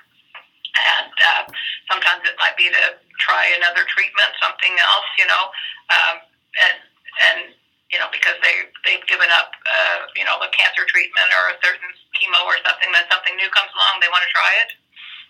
and 0.75 1.11
uh, 1.11 1.43
sometimes 1.91 2.23
it 2.23 2.35
might 2.39 2.55
be 2.55 2.71
to 2.71 2.83
try 3.19 3.51
another 3.59 3.83
treatment, 3.91 4.31
something 4.39 4.71
else, 4.79 5.09
you 5.19 5.27
know, 5.27 5.43
um, 5.91 6.15
and 6.57 6.77
and 7.27 7.39
you 7.91 7.99
know 7.99 8.07
because 8.11 8.39
they 8.39 8.67
they've 8.87 9.03
given 9.07 9.27
up, 9.35 9.51
uh, 9.67 10.07
you 10.15 10.23
know, 10.23 10.39
the 10.39 10.49
cancer 10.55 10.87
treatment 10.87 11.27
or 11.35 11.51
a 11.53 11.57
certain 11.59 11.91
chemo 12.15 12.41
or 12.47 12.57
something. 12.63 12.89
Then 12.91 13.05
something 13.11 13.35
new 13.35 13.49
comes 13.51 13.71
along, 13.75 13.99
they 13.99 14.11
want 14.11 14.23
to 14.23 14.31
try 14.31 14.51
it, 14.63 14.71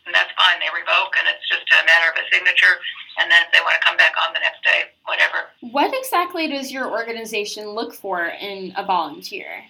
and 0.05 0.13
that's 0.13 0.31
fine. 0.38 0.62
They 0.62 0.69
revoke, 0.69 1.17
and 1.17 1.25
it's 1.29 1.45
just 1.50 1.65
a 1.74 1.81
matter 1.86 2.13
of 2.13 2.17
a 2.21 2.25
signature. 2.29 2.77
And 3.19 3.27
then 3.29 3.43
if 3.43 3.51
they 3.51 3.60
want 3.60 3.75
to 3.75 3.83
come 3.83 3.98
back 3.98 4.15
on 4.21 4.31
the 4.33 4.39
next 4.39 4.63
day, 4.63 4.93
whatever, 5.10 5.51
what 5.74 5.91
exactly 5.91 6.48
does 6.48 6.71
your 6.71 6.89
organization 6.89 7.74
look 7.74 7.93
for 7.93 8.31
in 8.39 8.71
a 8.77 8.86
volunteer 8.86 9.65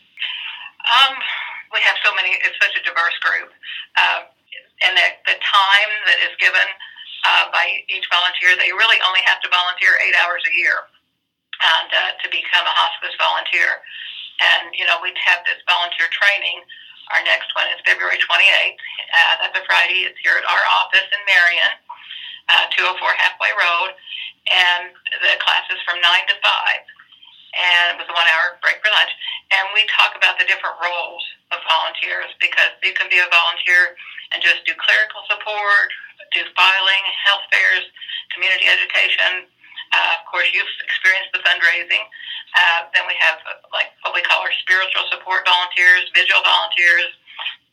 Um, 0.86 1.14
we 1.74 1.80
have 1.82 1.98
so 2.04 2.14
many. 2.16 2.36
It's 2.44 2.58
such 2.62 2.76
a 2.78 2.84
diverse 2.84 3.18
group, 3.24 3.50
uh, 3.98 4.28
and 4.82 4.98
the, 4.98 5.08
the 5.30 5.38
time 5.42 5.92
that 6.10 6.20
is 6.26 6.34
given 6.42 6.68
uh, 7.26 7.54
by 7.54 7.86
each 7.90 8.06
volunteer, 8.10 8.58
they 8.58 8.74
really 8.74 8.98
only 9.06 9.22
have 9.26 9.38
to 9.46 9.50
volunteer 9.50 9.98
eight 10.02 10.18
hours 10.26 10.42
a 10.50 10.54
year, 10.58 10.90
and 11.62 11.90
uh, 11.90 12.12
to 12.22 12.28
become 12.34 12.66
a 12.66 12.76
hospice 12.76 13.14
volunteer. 13.22 13.82
And 14.42 14.74
you 14.74 14.90
know, 14.90 14.98
we 15.02 15.14
have 15.22 15.46
this 15.46 15.62
volunteer 15.70 16.10
training. 16.10 16.66
Our 17.14 17.22
next 17.28 17.54
one 17.54 17.68
is 17.70 17.78
February 17.86 18.18
28th. 18.18 18.82
Uh, 19.14 19.34
that's 19.44 19.58
a 19.60 19.64
Friday. 19.68 20.08
It's 20.08 20.18
here 20.24 20.40
at 20.40 20.48
our 20.48 20.64
office 20.82 21.06
in 21.12 21.22
Marion, 21.28 21.74
uh, 22.50 22.72
204 22.74 22.98
Halfway 23.20 23.54
Road, 23.54 23.94
and 24.50 24.96
the 25.22 25.36
class 25.44 25.68
is 25.70 25.78
from 25.86 26.02
nine 26.02 26.26
to 26.32 26.36
five. 26.42 26.82
And 27.52 27.86
it 27.94 27.98
was 28.00 28.08
a 28.08 28.16
one-hour 28.16 28.64
break 28.64 28.80
for 28.80 28.88
lunch 28.96 29.12
and 29.52 29.68
we 29.76 29.84
talk 29.92 30.16
about 30.16 30.40
the 30.40 30.48
different 30.48 30.80
roles 30.80 31.24
of 31.52 31.60
volunteers 31.68 32.32
because 32.40 32.72
you 32.82 32.96
can 32.96 33.12
be 33.12 33.20
a 33.20 33.28
volunteer 33.28 34.00
and 34.32 34.40
just 34.42 34.64
do 34.64 34.74
clerical 34.80 35.22
support, 35.28 35.88
do 36.32 36.42
filing, 36.56 37.04
health 37.28 37.46
fairs, 37.52 37.86
community 38.32 38.68
education. 38.68 39.48
Uh, 39.92 40.20
of 40.20 40.24
course, 40.32 40.48
you've 40.56 40.70
experienced 40.84 41.36
the 41.36 41.44
fundraising. 41.44 42.04
Uh, 42.56 42.88
then 42.96 43.04
we 43.08 43.16
have 43.20 43.40
uh, 43.44 43.60
like 43.76 43.92
what 44.08 44.16
we 44.16 44.24
call 44.24 44.40
our 44.40 44.54
spiritual 44.64 45.04
support 45.12 45.44
volunteers, 45.44 46.08
vigil 46.16 46.40
volunteers. 46.44 47.12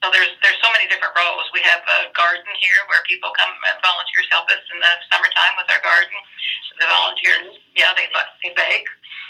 So 0.02 0.10
there's 0.10 0.30
there's 0.42 0.58
so 0.62 0.70
many 0.74 0.86
different 0.90 1.14
roles. 1.14 1.46
We 1.54 1.62
have 1.66 1.82
a 1.82 2.10
garden 2.14 2.50
here 2.58 2.80
where 2.90 3.02
people 3.06 3.30
come 3.34 3.50
and 3.50 3.78
volunteers 3.82 4.26
help 4.30 4.46
us 4.50 4.62
in 4.70 4.78
the 4.78 4.92
summertime 5.10 5.54
with 5.58 5.70
our 5.70 5.82
garden. 5.82 6.18
The 6.78 6.86
volunteers, 6.86 7.58
yeah, 7.74 7.90
they 7.98 8.06
they 8.42 8.54
bake 8.54 8.86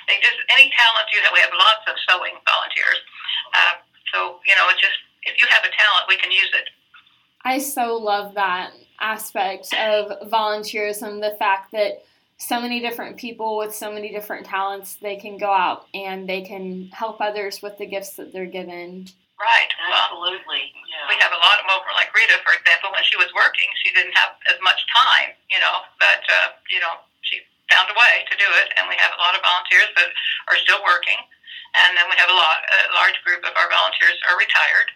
they 0.08 0.16
just 0.24 0.40
any 0.48 0.72
talent 0.72 1.06
you 1.12 1.20
have. 1.22 1.32
We 1.36 1.44
have 1.44 1.52
lots 1.52 1.84
of 1.86 1.94
sewing 2.08 2.34
volunteers. 2.42 2.98
Uh, 3.52 3.74
so 4.10 4.40
you 4.48 4.56
know, 4.56 4.66
it's 4.72 4.80
just 4.80 4.96
if 5.28 5.36
you 5.36 5.46
have 5.52 5.62
a 5.62 5.72
talent, 5.72 6.08
we 6.08 6.16
can 6.16 6.32
use 6.32 6.50
it. 6.56 6.72
I 7.48 7.56
so 7.64 7.96
love 7.96 8.34
that 8.36 8.76
aspect 9.00 9.72
of 9.72 10.28
volunteerism, 10.28 11.24
the 11.24 11.32
fact 11.40 11.72
that 11.72 12.04
so 12.36 12.60
many 12.60 12.76
different 12.76 13.16
people 13.16 13.56
with 13.56 13.72
so 13.74 13.88
many 13.88 14.12
different 14.12 14.44
talents, 14.44 15.00
they 15.00 15.16
can 15.16 15.40
go 15.40 15.48
out 15.48 15.88
and 15.96 16.28
they 16.28 16.44
can 16.44 16.92
help 16.92 17.24
others 17.24 17.64
with 17.64 17.80
the 17.80 17.88
gifts 17.88 18.20
that 18.20 18.36
they're 18.36 18.44
given. 18.44 19.08
Right. 19.40 19.72
Well, 19.80 19.96
Absolutely. 19.96 20.76
Yeah. 20.92 21.08
we 21.08 21.16
have 21.24 21.32
a 21.32 21.40
lot 21.40 21.56
of 21.56 21.64
them 21.64 21.72
over. 21.72 21.88
Like 21.96 22.12
Rita, 22.12 22.36
for 22.44 22.52
example, 22.52 22.92
when 22.92 23.00
she 23.08 23.16
was 23.16 23.32
working, 23.32 23.72
she 23.80 23.96
didn't 23.96 24.12
have 24.12 24.36
as 24.52 24.60
much 24.60 24.84
time. 24.92 25.32
You 25.48 25.64
know, 25.64 25.88
but 25.96 26.20
uh, 26.28 26.52
you 26.68 26.84
know, 26.84 27.00
she 27.24 27.40
found 27.72 27.88
a 27.88 27.96
way 27.96 28.28
to 28.28 28.34
do 28.36 28.48
it, 28.60 28.76
and 28.76 28.92
we 28.92 28.96
have 29.00 29.16
a 29.16 29.20
lot 29.24 29.32
of 29.32 29.40
volunteers 29.40 29.88
that 29.96 30.12
are 30.52 30.60
still 30.60 30.84
working. 30.84 31.16
And 31.80 31.96
then 31.96 32.12
we 32.12 32.16
have 32.20 32.28
a 32.28 32.36
lot, 32.36 32.60
a 32.64 32.92
large 32.96 33.16
group 33.24 33.40
of 33.44 33.52
our 33.56 33.68
volunteers 33.72 34.16
are 34.28 34.36
retired, 34.36 34.88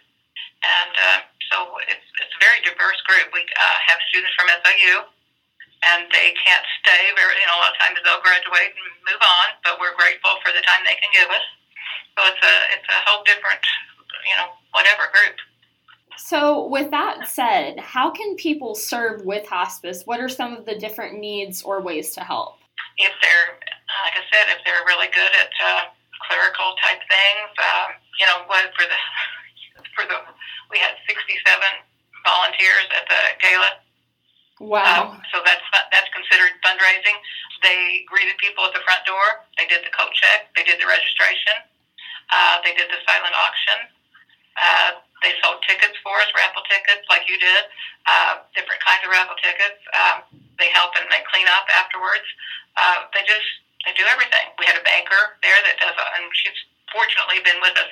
and 0.63 0.93
uh, 0.95 1.19
so 1.51 1.57
it's 1.85 2.07
it's 2.23 2.33
a 2.33 2.41
very 2.41 2.59
diverse 2.63 2.99
group. 3.05 3.29
We 3.35 3.43
uh, 3.43 3.77
have 3.87 3.99
students 4.09 4.33
from 4.39 4.47
SIU, 4.49 5.03
and 5.93 6.07
they 6.11 6.33
can't 6.39 6.65
stay. 6.81 7.11
Very, 7.15 7.35
you 7.39 7.47
know, 7.47 7.59
a 7.59 7.61
lot 7.67 7.75
of 7.75 7.79
times 7.79 7.99
they'll 8.01 8.23
graduate 8.23 8.73
and 8.73 8.89
move 9.05 9.21
on, 9.21 9.47
but 9.67 9.77
we're 9.77 9.95
grateful 9.95 10.39
for 10.41 10.51
the 10.55 10.63
time 10.63 10.81
they 10.87 10.97
can 10.97 11.11
give 11.11 11.29
us. 11.29 11.45
So 12.15 12.19
it's 12.31 12.43
a 12.43 12.55
it's 12.79 12.89
a 12.89 12.99
whole 13.07 13.23
different, 13.23 13.63
you 14.27 14.35
know, 14.39 14.55
whatever 14.71 15.11
group. 15.11 15.37
So, 16.15 16.67
with 16.69 16.91
that 16.91 17.27
said, 17.27 17.79
how 17.79 18.11
can 18.11 18.35
people 18.35 18.75
serve 18.75 19.25
with 19.25 19.47
hospice? 19.47 20.05
What 20.05 20.21
are 20.21 20.29
some 20.29 20.55
of 20.55 20.65
the 20.65 20.77
different 20.77 21.17
needs 21.17 21.63
or 21.63 21.81
ways 21.81 22.13
to 22.15 22.21
help? 22.21 22.61
if 22.97 23.13
they're, 23.21 23.57
like 24.05 24.15
I 24.17 24.23
said, 24.29 24.53
if 24.53 24.61
they're 24.65 24.85
really 24.85 25.09
good 25.09 25.33
at 25.33 25.51
uh, 25.57 25.81
clerical 26.29 26.77
type 26.81 27.01
things, 27.09 27.51
um, 27.57 27.97
you 28.19 28.25
know, 28.29 28.45
what 28.45 28.69
for 28.77 28.85
the 28.85 28.99
for 29.95 30.07
the 30.07 30.17
we 30.71 30.79
had 30.79 30.95
67 31.05 31.43
volunteers 32.25 32.87
at 32.95 33.05
the 33.07 33.21
gala, 33.43 33.71
Wow. 34.63 35.11
um, 35.11 35.21
so 35.33 35.41
that's 35.43 35.63
that's 35.91 36.09
considered 36.15 36.55
fundraising. 36.63 37.17
They 37.61 38.05
greeted 38.07 38.37
people 38.39 38.63
at 38.65 38.73
the 38.73 38.83
front 38.83 39.03
door. 39.05 39.43
They 39.57 39.67
did 39.67 39.83
the 39.83 39.91
coat 39.91 40.11
check. 40.15 40.51
They 40.55 40.63
did 40.63 40.79
the 40.79 40.87
registration. 40.87 41.57
Uh, 42.31 42.59
they 42.63 42.73
did 42.75 42.87
the 42.91 42.99
silent 43.07 43.35
auction. 43.35 43.79
Uh, 44.55 44.89
they 45.23 45.33
sold 45.41 45.63
tickets 45.67 45.95
for 46.03 46.13
us, 46.19 46.27
raffle 46.35 46.63
tickets, 46.67 47.03
like 47.09 47.23
you 47.27 47.39
did. 47.39 47.63
Uh, 48.05 48.43
different 48.55 48.79
kinds 48.83 49.01
of 49.03 49.11
raffle 49.11 49.35
tickets. 49.39 49.79
Um, 49.95 50.23
they 50.59 50.69
help 50.71 50.93
and 50.99 51.07
they 51.09 51.23
clean 51.31 51.47
up 51.49 51.65
afterwards. 51.71 52.27
Uh, 52.77 53.07
they 53.15 53.23
just 53.25 53.47
they 53.87 53.91
do 53.97 54.03
everything. 54.07 54.47
We 54.59 54.67
had 54.67 54.77
a 54.79 54.85
banker 54.85 55.39
there 55.43 55.59
that 55.65 55.75
does, 55.79 55.95
and 55.97 56.29
she's 56.35 56.59
fortunately 56.91 57.41
been 57.43 57.59
with 57.59 57.75
us 57.79 57.91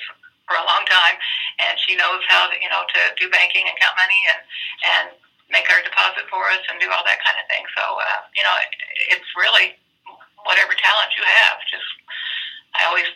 for 0.51 0.59
a 0.59 0.67
long 0.67 0.83
time, 0.83 1.15
and 1.63 1.79
she 1.79 1.95
knows 1.95 2.19
how 2.27 2.51
to 2.51 2.55
you 2.59 2.67
know 2.67 2.83
to 2.83 2.99
do 3.15 3.31
banking 3.31 3.63
and 3.63 3.75
count 3.79 3.95
money 3.95 4.19
and 4.35 4.39
and 4.83 5.05
make 5.47 5.71
our 5.71 5.79
deposit 5.83 6.27
for 6.27 6.43
us 6.51 6.59
and 6.67 6.75
do 6.83 6.91
all 6.91 7.03
that 7.07 7.23
kind 7.23 7.39
of 7.39 7.47
thing. 7.47 7.63
So 7.79 7.83
uh, 7.87 8.19
you 8.35 8.43
know, 8.43 8.51
it, 8.59 8.71
it's 9.15 9.29
really 9.39 9.79
whatever 10.43 10.75
talent 10.75 11.15
you 11.15 11.23
have. 11.23 11.63
Just 11.71 11.87
I 12.75 12.83
always 12.91 13.07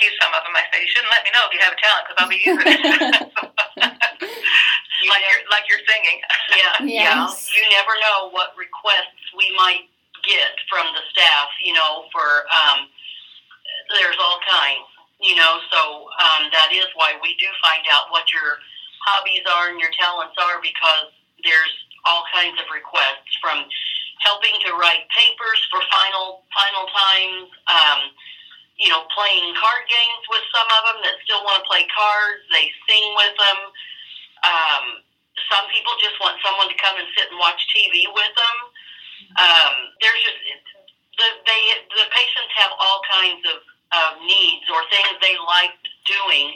tease 0.00 0.16
some 0.16 0.32
of 0.32 0.40
them. 0.48 0.56
I 0.56 0.64
say 0.72 0.80
you 0.80 0.88
shouldn't 0.88 1.12
let 1.12 1.20
me 1.24 1.30
know 1.36 1.44
if 1.44 1.52
you 1.52 1.60
have 1.60 1.76
a 1.76 1.80
talent 1.84 2.02
because 2.08 2.18
I'll 2.24 2.32
be 2.32 2.40
using 2.40 2.64
it. 2.64 2.80
You 5.00 5.08
like 5.08 5.24
never- 5.24 5.32
you're 5.32 5.48
like 5.52 5.64
you're 5.68 5.84
singing. 5.88 6.18
Yeah, 6.52 6.76
yeah. 6.84 7.16
Yes. 7.28 7.48
You 7.56 7.64
never 7.72 7.94
know 8.04 8.28
what 8.36 8.52
requests 8.56 9.16
we 9.36 9.48
might 9.56 9.88
get 10.24 10.52
from 10.68 10.84
the 10.92 11.00
staff. 11.08 11.48
You 11.64 11.72
know, 11.72 12.04
for 12.12 12.44
um, 12.52 12.84
there's 13.96 14.20
all 14.20 14.38
kinds. 14.44 14.84
You 15.20 15.36
know, 15.36 15.60
so 15.68 16.08
um, 16.16 16.48
that 16.48 16.72
is 16.72 16.88
why 16.96 17.12
we 17.20 17.36
do 17.36 17.46
find 17.60 17.84
out 17.92 18.08
what 18.08 18.24
your 18.32 18.56
hobbies 19.04 19.44
are 19.44 19.68
and 19.68 19.78
your 19.80 19.92
talents 19.92 20.36
are 20.40 20.60
because 20.64 21.12
there's 21.44 21.74
all 22.08 22.24
kinds 22.32 22.56
of 22.56 22.64
requests 22.72 23.36
from 23.40 23.68
helping 24.24 24.56
to 24.64 24.72
write 24.76 25.04
papers 25.12 25.60
for 25.68 25.80
final 25.92 26.44
final 26.52 26.88
times. 26.88 27.48
Um, 27.68 28.00
you 28.80 28.88
know, 28.88 29.04
playing 29.12 29.52
card 29.60 29.84
games 29.92 30.24
with 30.32 30.40
some 30.56 30.64
of 30.64 30.82
them 30.88 30.98
that 31.04 31.20
still 31.28 31.44
want 31.44 31.60
to 31.60 31.68
play 31.68 31.84
cards. 31.92 32.40
They 32.48 32.72
sing 32.88 33.12
with 33.12 33.36
them. 33.36 33.58
Um, 34.40 34.84
some 35.52 35.68
people 35.68 35.92
just 36.00 36.16
want 36.16 36.40
someone 36.40 36.72
to 36.72 36.78
come 36.80 36.96
and 36.96 37.04
sit 37.12 37.28
and 37.28 37.36
watch 37.36 37.60
TV 37.68 38.08
with 38.08 38.32
them. 38.32 38.56
Um, 39.36 39.74
there's 40.00 40.20
just 40.24 40.40
the 41.20 41.28
they 41.44 41.60
the 41.92 42.08
patients 42.08 42.52
have 42.56 42.72
all 42.80 43.04
kinds 43.04 43.44
of, 43.52 43.60
of 43.92 44.22
needs 44.22 44.66
or 44.70 44.82
things 44.90 45.18
they 45.20 45.36
liked 45.38 45.86
doing, 46.06 46.54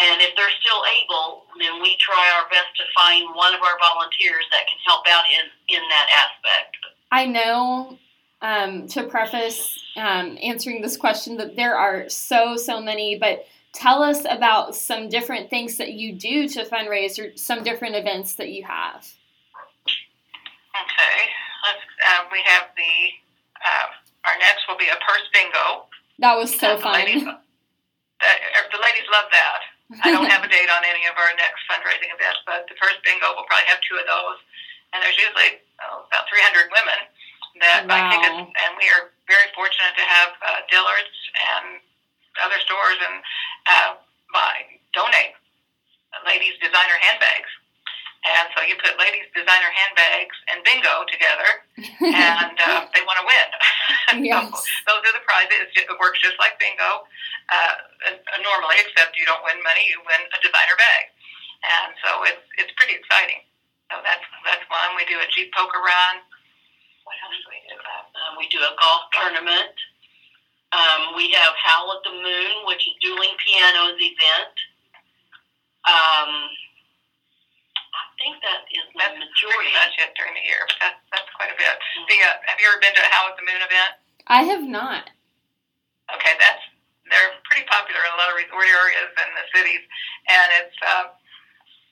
and 0.00 0.20
if 0.20 0.34
they're 0.36 0.56
still 0.60 0.82
able, 1.02 1.44
then 1.60 1.80
we 1.82 1.96
try 2.00 2.30
our 2.36 2.48
best 2.48 2.72
to 2.76 2.84
find 2.96 3.28
one 3.34 3.54
of 3.54 3.60
our 3.60 3.76
volunteers 3.78 4.44
that 4.50 4.64
can 4.66 4.78
help 4.86 5.04
out 5.08 5.24
in 5.28 5.44
in 5.76 5.82
that 5.88 6.08
aspect. 6.10 6.76
I 7.12 7.26
know 7.26 7.98
um, 8.42 8.88
to 8.88 9.04
preface 9.04 9.78
um, 9.96 10.36
answering 10.42 10.82
this 10.82 10.96
question 10.96 11.36
that 11.36 11.56
there 11.56 11.76
are 11.76 12.08
so, 12.08 12.56
so 12.56 12.80
many, 12.80 13.16
but 13.18 13.46
tell 13.72 14.02
us 14.02 14.24
about 14.28 14.74
some 14.74 15.08
different 15.08 15.48
things 15.48 15.76
that 15.76 15.92
you 15.92 16.12
do 16.12 16.48
to 16.48 16.64
fundraise 16.64 17.18
or 17.18 17.36
some 17.36 17.62
different 17.62 17.94
events 17.94 18.34
that 18.34 18.50
you 18.50 18.64
have. 18.64 19.06
Okay. 20.74 21.28
Uh, 21.64 22.24
we 22.32 22.40
have 22.44 22.64
the, 22.76 23.10
uh, 23.64 23.86
our 24.26 24.38
next 24.40 24.66
will 24.68 24.78
be 24.78 24.88
a 24.88 24.96
purse 25.06 25.28
bingo. 25.32 25.86
That 26.18 26.36
was 26.36 26.52
so 26.52 26.76
the 26.76 26.82
fun. 26.82 26.94
Ladies, 26.94 27.24
the, 27.24 28.30
the 28.72 28.80
ladies 28.80 29.06
love 29.10 29.28
that. 29.32 29.60
I 30.04 30.08
don't 30.08 30.28
have 30.28 30.40
a 30.40 30.48
date 30.48 30.72
on 30.72 30.80
any 30.88 31.04
of 31.04 31.16
our 31.20 31.32
next 31.36 31.68
fundraising 31.68 32.08
events, 32.08 32.40
but 32.48 32.64
the 32.64 32.76
purse 32.80 32.96
bingo 33.04 33.36
will 33.36 33.44
probably 33.44 33.68
have 33.68 33.80
two 33.84 34.00
of 34.00 34.08
those. 34.08 34.40
And 34.92 35.04
there's 35.04 35.16
usually 35.20 35.60
oh, 35.84 36.08
about 36.08 36.24
300 36.32 36.72
women 36.72 37.00
that 37.60 37.84
buy 37.84 38.00
tickets, 38.08 38.48
and 38.48 38.70
we 38.80 38.88
are 38.96 39.12
very 39.28 39.52
fortunate 39.52 39.92
to 40.00 40.04
have 40.04 40.30
uh, 40.40 40.64
Dillard's 40.72 41.20
and 41.36 41.84
other 42.40 42.56
stores 42.64 42.96
and 43.04 43.20
uh, 43.68 43.90
buy 44.32 44.80
donate 44.96 45.36
ladies 46.24 46.56
designer 46.60 46.96
handbags. 47.00 47.52
And 48.22 48.46
so 48.54 48.62
you 48.62 48.78
put 48.78 48.94
ladies 49.02 49.26
designer 49.34 49.72
handbags 49.74 50.36
and 50.46 50.62
bingo 50.62 51.02
together, 51.10 51.50
and 52.14 52.54
uh, 52.54 52.86
they 52.94 53.02
want 53.02 53.18
to 53.20 53.26
win. 53.26 53.48
Yes. 54.12 54.44
so 54.52 54.81
those 55.48 55.58
are 55.58 55.66
the 55.66 55.72
prizes. 55.72 55.90
It 55.90 55.98
works 56.00 56.18
just 56.22 56.38
like 56.38 56.58
bingo 56.62 57.06
uh, 57.50 57.74
uh, 58.10 58.38
normally, 58.42 58.76
except 58.82 59.16
you 59.18 59.26
don't 59.26 59.42
win 59.42 59.58
money; 59.62 59.82
you 59.90 59.98
win 60.06 60.22
a 60.30 60.38
designer 60.42 60.76
bag. 60.78 61.04
And 61.62 61.90
so 62.02 62.10
it's 62.26 62.44
it's 62.58 62.72
pretty 62.78 62.94
exciting. 62.98 63.42
So 63.90 63.98
that's 64.02 64.24
that's 64.46 64.64
one. 64.70 64.94
We 64.98 65.04
do 65.10 65.18
a 65.22 65.28
Jeep 65.34 65.52
poker 65.54 65.78
run. 65.82 66.14
What 67.06 67.16
else 67.26 67.38
do 67.42 67.48
we 67.50 67.58
do? 67.66 67.74
Uh, 67.78 68.04
Um, 68.22 68.32
we 68.38 68.46
do 68.48 68.58
a 68.62 68.72
golf 68.78 69.10
tournament. 69.14 69.74
Um, 70.72 71.12
we 71.18 71.28
have 71.36 71.52
Howl 71.58 71.92
at 71.98 72.02
the 72.06 72.14
Moon, 72.16 72.54
which 72.64 72.80
is 72.88 72.94
dueling 73.04 73.34
pianos 73.44 73.98
event. 74.00 74.56
Um, 75.84 76.48
I 77.92 78.02
think 78.16 78.38
that 78.40 78.64
is 78.70 78.86
the 78.94 78.98
That's 79.02 79.18
majority. 79.18 79.68
pretty 79.68 79.74
much 79.74 79.94
it 79.98 80.10
during 80.16 80.34
the 80.38 80.44
year, 80.46 80.62
but 80.70 80.78
that's 80.80 81.00
that's 81.12 81.30
quite 81.36 81.50
a 81.52 81.58
bit. 81.58 81.74
The 82.08 82.16
uh, 82.22 82.38
have 82.46 82.58
you 82.62 82.66
ever 82.70 82.80
been 82.80 82.94
to 82.94 83.02
a 83.02 83.10
Howl 83.10 83.34
at 83.34 83.36
the 83.36 83.44
Moon 83.44 83.60
event? 83.60 83.92
I 84.30 84.42
have 84.48 84.62
not. 84.62 85.10
Okay, 86.10 86.34
that's 86.40 86.62
they're 87.06 87.32
pretty 87.44 87.66
popular 87.68 88.00
in 88.02 88.10
a 88.14 88.18
lot 88.18 88.30
of 88.32 88.36
resort 88.40 88.64
areas 88.66 89.10
and 89.12 89.30
the 89.36 89.46
cities, 89.54 89.82
and 90.32 90.48
it's 90.64 90.78
uh, 90.82 91.04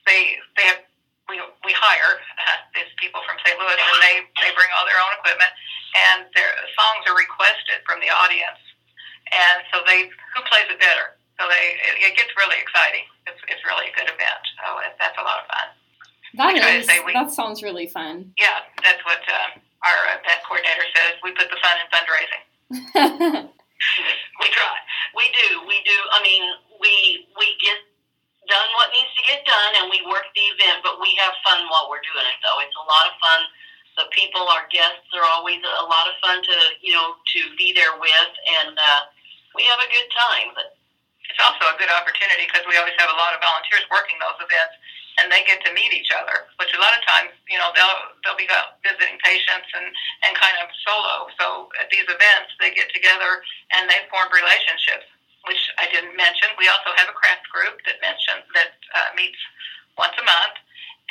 they 0.09 0.35
they 0.57 0.65
have 0.67 0.81
we 1.29 1.39
we 1.63 1.71
hire 1.77 2.17
uh, 2.19 2.57
these 2.75 2.89
people 2.99 3.21
from 3.23 3.37
St. 3.45 3.55
Louis, 3.55 3.77
and 3.77 3.99
they 4.03 4.15
they 4.43 4.51
bring 4.57 4.69
all 4.75 4.85
their 4.89 4.99
own 4.99 5.13
equipment, 5.21 5.51
and 6.09 6.25
their 6.35 6.51
songs 6.75 7.05
are 7.07 7.15
requested 7.17 7.79
from 7.87 8.01
the 8.03 8.09
audience, 8.11 8.59
and 9.31 9.63
so 9.71 9.79
they 9.87 10.09
who 10.35 10.39
plays 10.49 10.67
it 10.67 10.79
better. 10.81 11.15
So 11.39 11.47
they 11.49 11.65
it, 11.81 12.11
it 12.11 12.13
gets 12.19 12.33
really 12.37 12.57
exciting. 12.59 13.05
It's 13.29 13.39
it's 13.47 13.63
really 13.65 13.89
a 13.89 13.93
good 13.95 14.09
event. 14.09 14.43
So 14.61 14.65
it, 14.85 14.93
that's 14.99 15.17
a 15.17 15.25
lot 15.25 15.41
of 15.43 15.47
fun. 15.49 15.67
That 16.39 16.53
We 16.55 16.61
is 16.63 16.87
we- 17.05 17.13
that 17.13 17.31
sounds 17.35 17.61
really 17.61 17.87
fun. 17.91 18.31
Yeah, 18.39 18.63
that's 18.81 19.03
what 19.03 19.19
uh, 19.27 19.59
our 19.85 19.99
event 20.15 20.39
coordinator 20.47 20.87
says. 20.95 21.19
We 21.21 21.35
put 21.35 21.51
the 21.51 21.59
fun 21.59 21.75
in 21.81 21.87
fundraising. 21.91 22.43
We 24.37 24.45
try. 24.53 24.77
We 25.17 25.25
do. 25.33 25.65
We 25.65 25.81
do. 25.85 25.97
I 26.13 26.21
mean, 26.21 26.43
we 26.77 27.25
we 27.37 27.57
get 27.57 27.77
done 28.45 28.69
what 28.77 28.93
needs 28.93 29.09
to 29.17 29.23
get 29.25 29.41
done, 29.45 29.71
and 29.81 29.85
we 29.89 30.05
work 30.05 30.25
the 30.37 30.45
event. 30.53 30.85
But 30.85 31.01
we 31.01 31.13
have 31.17 31.33
fun 31.41 31.65
while 31.69 31.89
we're 31.89 32.05
doing 32.05 32.25
it. 32.25 32.37
Though 32.45 32.61
it's 32.61 32.77
a 32.77 32.85
lot 32.85 33.09
of 33.09 33.17
fun. 33.17 33.41
The 33.97 34.05
people, 34.15 34.45
our 34.53 34.69
guests, 34.71 35.03
are 35.17 35.25
always 35.33 35.59
a 35.65 35.85
lot 35.89 36.05
of 36.07 36.15
fun 36.21 36.45
to 36.45 36.55
you 36.85 36.93
know 36.93 37.17
to 37.17 37.39
be 37.57 37.73
there 37.73 37.97
with, 37.97 38.31
and 38.61 38.77
uh, 38.77 39.01
we 39.57 39.65
have 39.65 39.81
a 39.81 39.89
good 39.89 40.09
time. 40.13 40.53
But 40.53 40.77
it's 41.25 41.41
also 41.41 41.65
a 41.70 41.70
good 41.81 41.89
opportunity 41.89 42.45
because 42.45 42.61
we 42.69 42.77
always 42.77 42.93
have 43.01 43.09
a 43.09 43.17
lot 43.17 43.33
of 43.33 43.41
volunteers 43.41 43.81
working 43.89 44.13
those 44.21 44.37
events, 44.37 44.77
and 45.17 45.33
they 45.33 45.41
get 45.49 45.65
to 45.65 45.73
meet 45.73 45.89
each 45.89 46.13
other. 46.13 46.45
Which 46.61 46.69
a 46.77 46.79
lot 46.79 46.93
of 46.93 47.01
times, 47.01 47.33
you 47.49 47.57
know, 47.57 47.73
they'll 47.73 48.13
they'll 48.21 48.37
be 48.37 48.45
out 48.53 48.77
visiting 48.85 49.17
patients 49.25 49.65
and 49.73 49.89
and 50.21 50.37
kind 50.37 50.61
of 50.61 50.69
solo. 50.85 51.33
So 51.41 51.73
at 51.81 51.89
these 51.89 52.05
events, 52.05 52.53
they 52.61 52.69
get 52.69 52.93
together 52.93 53.41
and 53.73 53.89
they 53.89 54.05
form 54.13 54.29
relationships. 54.29 55.09
Which 55.49 55.73
I 55.81 55.89
didn't 55.89 56.13
mention. 56.13 56.53
We 56.61 56.69
also 56.69 56.93
have 57.01 57.09
a 57.09 57.17
craft 57.17 57.49
group 57.49 57.81
that 57.89 57.97
mentioned 57.97 58.45
that 58.53 58.77
uh, 58.93 59.09
meets 59.17 59.41
once 59.97 60.13
a 60.21 60.25
month. 60.25 60.61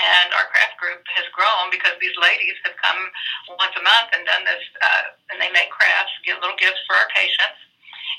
And 0.00 0.32
our 0.32 0.48
craft 0.48 0.80
group 0.80 1.02
has 1.12 1.28
grown 1.36 1.68
because 1.68 1.92
these 2.00 2.16
ladies 2.16 2.56
have 2.64 2.72
come 2.80 3.10
once 3.58 3.74
a 3.76 3.84
month 3.84 4.16
and 4.16 4.24
done 4.24 4.48
this, 4.48 4.64
uh, 4.80 5.12
and 5.28 5.36
they 5.36 5.52
make 5.52 5.68
crafts, 5.68 6.14
give 6.24 6.40
little 6.40 6.56
gifts 6.56 6.80
for 6.88 6.96
our 6.96 7.10
patients 7.12 7.60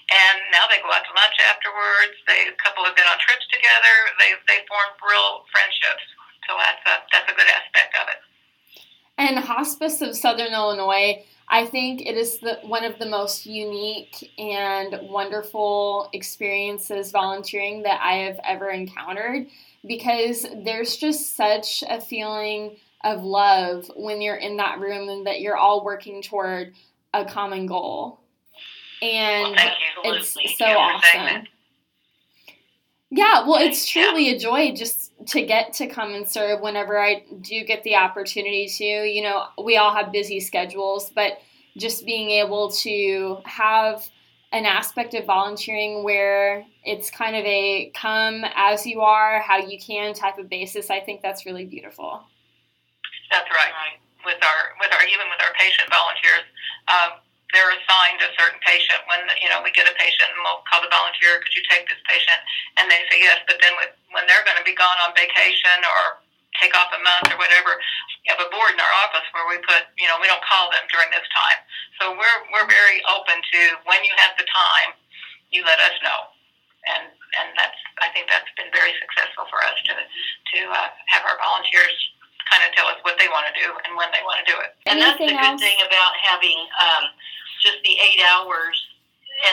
and 0.10 0.38
now 0.50 0.66
they 0.72 0.82
go 0.82 0.90
out 0.90 1.06
to 1.06 1.14
lunch 1.14 1.38
afterwards. 1.46 2.18
They 2.26 2.50
a 2.50 2.58
couple 2.58 2.84
have 2.88 2.98
been 2.98 3.08
on 3.08 3.20
trips 3.22 3.46
together. 3.54 3.96
They 4.18 4.34
they 4.50 4.66
form 4.66 4.90
real 5.06 5.46
friendships. 5.54 6.06
So 6.50 6.58
that's 6.58 6.84
a 6.88 6.96
that's 7.14 7.30
a 7.30 7.36
good 7.36 7.50
aspect 7.52 7.94
of 8.00 8.06
it. 8.10 8.20
And 9.18 9.38
Hospice 9.38 10.02
of 10.02 10.16
Southern 10.16 10.54
Illinois, 10.54 11.24
I 11.48 11.66
think 11.66 12.02
it 12.02 12.16
is 12.16 12.40
the, 12.40 12.60
one 12.64 12.84
of 12.84 12.98
the 12.98 13.06
most 13.06 13.46
unique 13.46 14.34
and 14.40 14.98
wonderful 15.04 16.10
experiences 16.14 17.12
volunteering 17.12 17.84
that 17.84 18.00
I 18.02 18.14
have 18.24 18.40
ever 18.44 18.70
encountered 18.70 19.48
because 19.86 20.46
there's 20.64 20.96
just 20.96 21.36
such 21.36 21.84
a 21.88 22.00
feeling 22.00 22.78
of 23.04 23.24
love 23.24 23.92
when 23.96 24.22
you're 24.22 24.36
in 24.36 24.58
that 24.58 24.80
room 24.80 25.10
and 25.10 25.28
that 25.28 25.42
you're 25.42 25.58
all 25.58 25.84
working 25.84 26.22
toward 26.22 26.74
a 27.14 27.26
common 27.26 27.66
goal. 27.66 28.21
And 29.02 29.56
Well, 30.04 30.14
it's 30.14 30.34
so 30.34 30.66
Yeah, 30.66 31.00
for 31.00 31.06
saying 31.06 31.28
awesome. 31.28 31.48
Yeah, 33.10 33.46
well, 33.46 33.60
it's 33.62 33.94
Yeah. 33.94 34.04
truly 34.06 34.30
a 34.30 34.40
joy 34.40 34.72
just 34.72 35.12
to 35.28 35.42
get 35.42 35.74
to 35.74 35.88
come 35.88 36.14
and 36.14 36.30
serve 36.30 36.62
whenever 36.62 36.98
I 37.00 37.24
do 37.42 37.64
get 37.64 37.84
the 37.84 37.96
opportunity 37.96 38.68
to. 38.70 38.86
You 38.86 39.24
know, 39.24 39.48
we 39.62 39.76
all 39.78 39.94
have 39.94 40.12
busy 40.14 40.40
schedules, 40.40 41.10
but 41.12 41.42
just 41.78 42.06
being 42.06 42.30
able 42.32 42.72
to 42.72 43.42
have 43.46 44.08
an 44.54 44.66
aspect 44.66 45.14
of 45.14 45.26
volunteering 45.26 46.04
where 46.04 46.66
it's 46.84 47.10
kind 47.10 47.36
of 47.36 47.46
a 47.46 47.90
come 47.96 48.44
as 48.56 48.86
you 48.86 49.02
are, 49.02 49.40
how 49.40 49.58
you 49.58 49.80
can 49.80 50.14
type 50.14 50.38
of 50.38 50.50
basis, 50.50 50.90
I 50.90 51.00
think 51.00 51.22
that's 51.22 51.46
really 51.46 51.66
beautiful. 51.66 52.24
That's 53.30 53.50
right. 53.52 53.72
With 54.26 54.44
our 54.44 54.76
with 54.80 54.94
our 54.94 55.04
even 55.04 55.26
with 55.30 55.42
our 55.42 55.54
patient 55.58 55.90
volunteers, 55.90 56.44
um, 56.88 57.20
they're 57.52 57.72
assigned 57.76 58.20
a 58.24 58.32
certain 58.40 58.60
patient. 58.64 59.00
When 59.12 59.24
you 59.44 59.48
know 59.52 59.60
we 59.64 59.72
get 59.76 59.88
a 59.88 59.96
patient 60.00 60.32
and 60.32 60.40
we'll 60.44 60.64
call 60.68 60.80
the 60.84 60.92
volunteer, 60.92 61.40
could 61.44 61.54
you 61.56 61.64
take 61.68 61.88
this 61.88 62.00
patient? 62.08 62.40
And 62.80 62.88
they 62.92 63.04
say 63.12 63.20
yes. 63.24 63.40
But 63.48 63.60
then 63.60 63.76
with, 63.80 63.92
when 64.16 64.24
they're 64.28 64.44
going 64.48 64.60
to 64.60 64.68
be 64.68 64.76
gone 64.76 64.98
on 65.04 65.12
vacation 65.16 65.78
or 65.84 66.24
take 66.60 66.76
off 66.76 66.92
a 66.92 67.00
month 67.04 67.32
or 67.32 67.40
whatever, 67.40 67.80
we 68.24 68.28
have 68.32 68.40
a 68.44 68.50
board 68.52 68.76
in 68.76 68.80
our 68.84 68.94
office 69.08 69.24
where 69.36 69.48
we 69.52 69.60
put 69.64 69.88
you 70.00 70.08
know 70.08 70.20
we 70.24 70.28
don't 70.32 70.44
call 70.44 70.72
them 70.72 70.84
during 70.92 71.12
this 71.12 71.26
time. 71.32 71.60
So 72.00 72.04
we're 72.16 72.40
we're 72.56 72.68
very 72.68 73.00
open 73.12 73.40
to 73.40 73.60
when 73.88 74.00
you 74.04 74.14
have 74.20 74.34
the 74.40 74.48
time, 74.48 74.96
you 75.52 75.64
let 75.68 75.80
us 75.84 75.96
know. 76.04 76.32
And 76.98 77.12
and 77.40 77.48
that's 77.60 77.78
I 78.02 78.10
think 78.16 78.28
that's 78.32 78.50
been 78.58 78.72
very 78.74 78.92
successful 78.98 79.46
for 79.52 79.60
us 79.68 79.78
to 79.92 79.94
to 79.94 80.60
uh, 80.72 80.90
have 81.14 81.24
our 81.30 81.38
volunteers 81.40 81.94
kind 82.50 82.66
of 82.68 82.74
tell 82.76 82.90
us 82.92 83.00
what 83.08 83.16
they 83.16 83.30
want 83.32 83.48
to 83.48 83.56
do 83.56 83.70
and 83.88 83.96
when 83.96 84.12
they 84.12 84.20
want 84.28 84.44
to 84.44 84.48
do 84.50 84.58
it. 84.60 84.76
And 84.84 85.00
that's 85.00 85.16
the 85.16 85.30
Anything 85.30 85.40
good 85.40 85.56
else? 85.56 85.62
thing 85.62 85.80
about 85.88 86.14
having 86.20 86.58
um, 86.84 87.04
just 87.62 87.80
the 87.86 87.96
eight 87.98 88.22
hours 88.22 88.76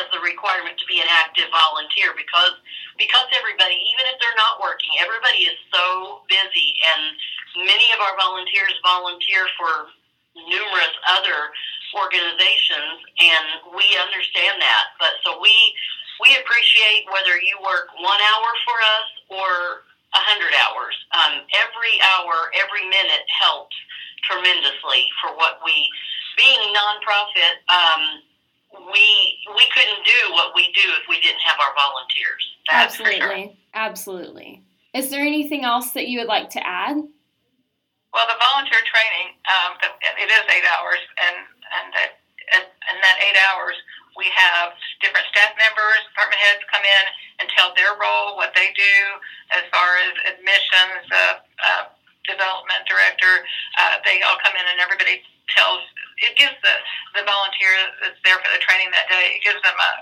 as 0.01 0.05
the 0.13 0.21
requirement 0.21 0.77
to 0.77 0.87
be 0.89 1.01
an 1.01 1.09
active 1.09 1.49
volunteer 1.53 2.13
because 2.17 2.57
because 2.99 3.31
everybody, 3.31 3.79
even 3.95 4.11
if 4.11 4.19
they're 4.19 4.37
not 4.37 4.59
working, 4.59 4.91
everybody 4.99 5.47
is 5.47 5.55
so 5.71 6.27
busy, 6.27 6.75
and 6.83 7.15
many 7.63 7.95
of 7.95 8.03
our 8.03 8.19
volunteers 8.19 8.75
volunteer 8.83 9.47
for 9.55 9.95
numerous 10.35 10.95
other 11.07 11.55
organizations, 11.95 12.99
and 13.23 13.47
we 13.73 13.87
understand 13.97 14.59
that. 14.59 14.99
But 14.99 15.15
so 15.23 15.39
we 15.39 15.55
we 16.21 16.35
appreciate 16.43 17.07
whether 17.15 17.39
you 17.39 17.55
work 17.63 17.95
one 18.03 18.19
hour 18.19 18.51
for 18.67 18.77
us 18.99 19.09
or 19.31 19.51
a 20.15 20.23
hundred 20.27 20.53
hours. 20.57 20.97
Um, 21.15 21.47
every 21.55 21.95
hour, 22.17 22.51
every 22.59 22.85
minute 22.91 23.25
helps 23.31 23.77
tremendously 24.27 25.07
for 25.23 25.37
what 25.37 25.63
we, 25.65 25.89
being 26.39 26.63
nonprofit, 26.71 27.55
um, 27.69 28.03
we 28.95 29.07
we 29.59 29.65
couldn't 29.75 30.03
do 30.07 30.33
what 30.33 30.55
we 30.55 30.71
do 30.73 30.87
if 31.03 31.05
we 31.11 31.21
didn't 31.21 31.43
have 31.43 31.59
our 31.59 31.75
volunteers. 31.75 32.43
That's 32.71 32.97
for 32.97 33.11
sure. 33.11 33.13
absolutely. 33.13 33.59
Absolutely. 33.75 34.63
Is 34.95 35.11
there 35.11 35.21
anything 35.21 35.65
else 35.65 35.91
that 35.93 36.09
you 36.09 36.19
would 36.21 36.29
like 36.31 36.49
to 36.51 36.67
add? 36.67 36.97
Well, 36.97 38.27
the 38.27 38.41
volunteer 38.41 38.81
training, 38.89 39.37
um, 39.45 39.77
it 40.01 40.31
is 40.33 40.45
eight 40.49 40.65
hours, 40.65 41.03
and 41.21 41.37
and 41.45 41.87
that 41.93 42.11
and 42.55 42.97
that 43.03 43.17
eight 43.21 43.37
hours, 43.51 43.77
we 44.17 44.27
have 44.33 44.73
different 45.05 45.27
staff 45.29 45.53
members, 45.61 46.01
department 46.09 46.41
heads 46.41 46.65
come 46.73 46.83
in 46.83 47.05
and 47.41 47.47
tell 47.53 47.77
their 47.77 47.95
role, 48.01 48.41
what 48.41 48.57
they 48.57 48.73
do 48.75 48.97
as 49.53 49.63
far 49.71 50.01
as 50.01 50.13
admissions, 50.35 51.05
uh, 51.13 51.35
uh, 51.63 51.85
development 52.29 52.85
director. 52.85 53.43
Uh, 53.81 53.99
they 54.05 54.21
all 54.23 54.37
come 54.45 54.55
in 54.55 54.65
and 54.69 54.79
everybody 54.79 55.25
tells. 55.57 55.81
It 56.21 56.37
gives 56.37 56.55
the 56.61 56.75
the 57.17 57.25
volunteer 57.25 57.73
that's 58.05 58.21
there 58.23 58.39
for 58.39 58.51
the 58.53 58.61
training 58.61 58.93
that 58.93 59.09
day. 59.09 59.39
It 59.39 59.43
gives 59.43 59.59
them 59.65 59.75
a 59.75 59.93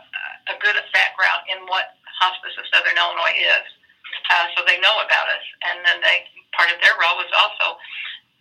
a 0.51 0.55
good 0.59 0.77
background 0.93 1.47
in 1.51 1.63
what 1.71 1.97
Hospice 2.21 2.55
of 2.57 2.65
Southern 2.73 2.97
Illinois 2.97 3.37
is, 3.37 3.67
uh, 4.31 4.47
so 4.57 4.65
they 4.65 4.81
know 4.81 4.97
about 5.03 5.27
us. 5.29 5.45
And 5.71 5.85
then 5.85 6.01
they 6.01 6.25
part 6.57 6.73
of 6.73 6.81
their 6.81 6.97
role 6.97 7.21
is 7.21 7.31
also, 7.37 7.77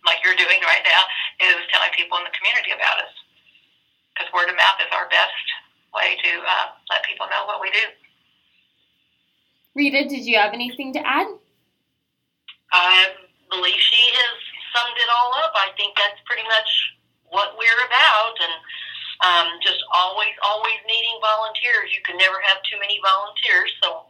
like 0.08 0.18
you're 0.24 0.38
doing 0.38 0.60
right 0.64 0.82
now, 0.86 1.02
is 1.44 1.60
telling 1.68 1.92
people 1.92 2.16
in 2.18 2.24
the 2.24 2.34
community 2.34 2.72
about 2.72 2.98
us. 3.04 3.12
Because 4.14 4.32
word 4.32 4.48
of 4.48 4.56
mouth 4.56 4.80
is 4.80 4.88
our 4.96 5.08
best 5.12 5.36
way 5.92 6.16
to 6.24 6.30
uh, 6.40 6.66
let 6.88 7.04
people 7.04 7.28
know 7.28 7.44
what 7.44 7.60
we 7.60 7.68
do. 7.70 7.84
Rita, 9.74 10.08
did 10.08 10.24
you 10.24 10.38
have 10.38 10.54
anything 10.54 10.94
to 10.94 11.00
add? 11.04 11.28
I 12.72 13.12
believe 13.50 13.78
she 13.78 14.02
has 14.12 14.36
summed 14.74 14.98
it 14.98 15.10
all 15.10 15.32
up. 15.40 15.54
I 15.54 15.72
think 15.76 15.96
that's 15.96 16.20
pretty 16.26 16.44
much 16.46 16.70
what 17.30 17.58
we're 17.58 17.82
about, 17.86 18.34
and 18.38 18.54
um, 19.24 19.48
just 19.64 19.80
always, 19.94 20.34
always 20.44 20.78
needing 20.86 21.16
volunteers. 21.22 21.90
You 21.94 22.02
can 22.04 22.16
never 22.20 22.38
have 22.44 22.60
too 22.68 22.78
many 22.78 23.00
volunteers, 23.02 23.72
so 23.82 24.06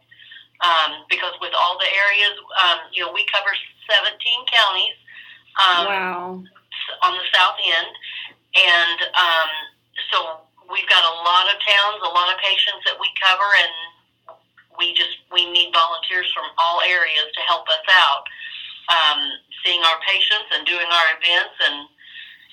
um, 0.61 1.05
because 1.09 1.33
with 1.39 1.53
all 1.53 1.77
the 1.77 1.89
areas, 1.89 2.33
um, 2.65 2.79
you 2.91 3.05
know, 3.05 3.13
we 3.13 3.25
cover 3.29 3.49
17 3.89 4.17
counties. 4.49 4.97
Um, 5.57 5.85
wow. 5.85 6.43
On 7.03 7.13
the 7.17 7.27
south 7.33 7.57
end, 7.59 7.93
and 8.55 8.99
um, 9.17 9.51
so 10.13 10.17
we've 10.71 10.87
got 10.87 11.03
a 11.03 11.15
lot 11.25 11.49
of 11.51 11.57
towns, 11.59 11.99
a 11.99 12.13
lot 12.13 12.31
of 12.31 12.37
patients 12.39 12.85
that 12.85 12.95
we 12.95 13.09
cover, 13.19 13.49
and 13.59 13.73
we 14.77 14.93
just 14.93 15.17
we 15.33 15.49
need 15.51 15.73
volunteers 15.73 16.29
from 16.31 16.45
all 16.61 16.81
areas 16.85 17.27
to 17.33 17.41
help 17.49 17.67
us 17.67 17.83
out, 17.89 18.23
um, 18.89 19.19
seeing 19.63 19.81
our 19.83 19.99
patients 20.03 20.47
and 20.55 20.65
doing 20.67 20.87
our 20.87 21.07
events, 21.19 21.55
and 21.63 21.87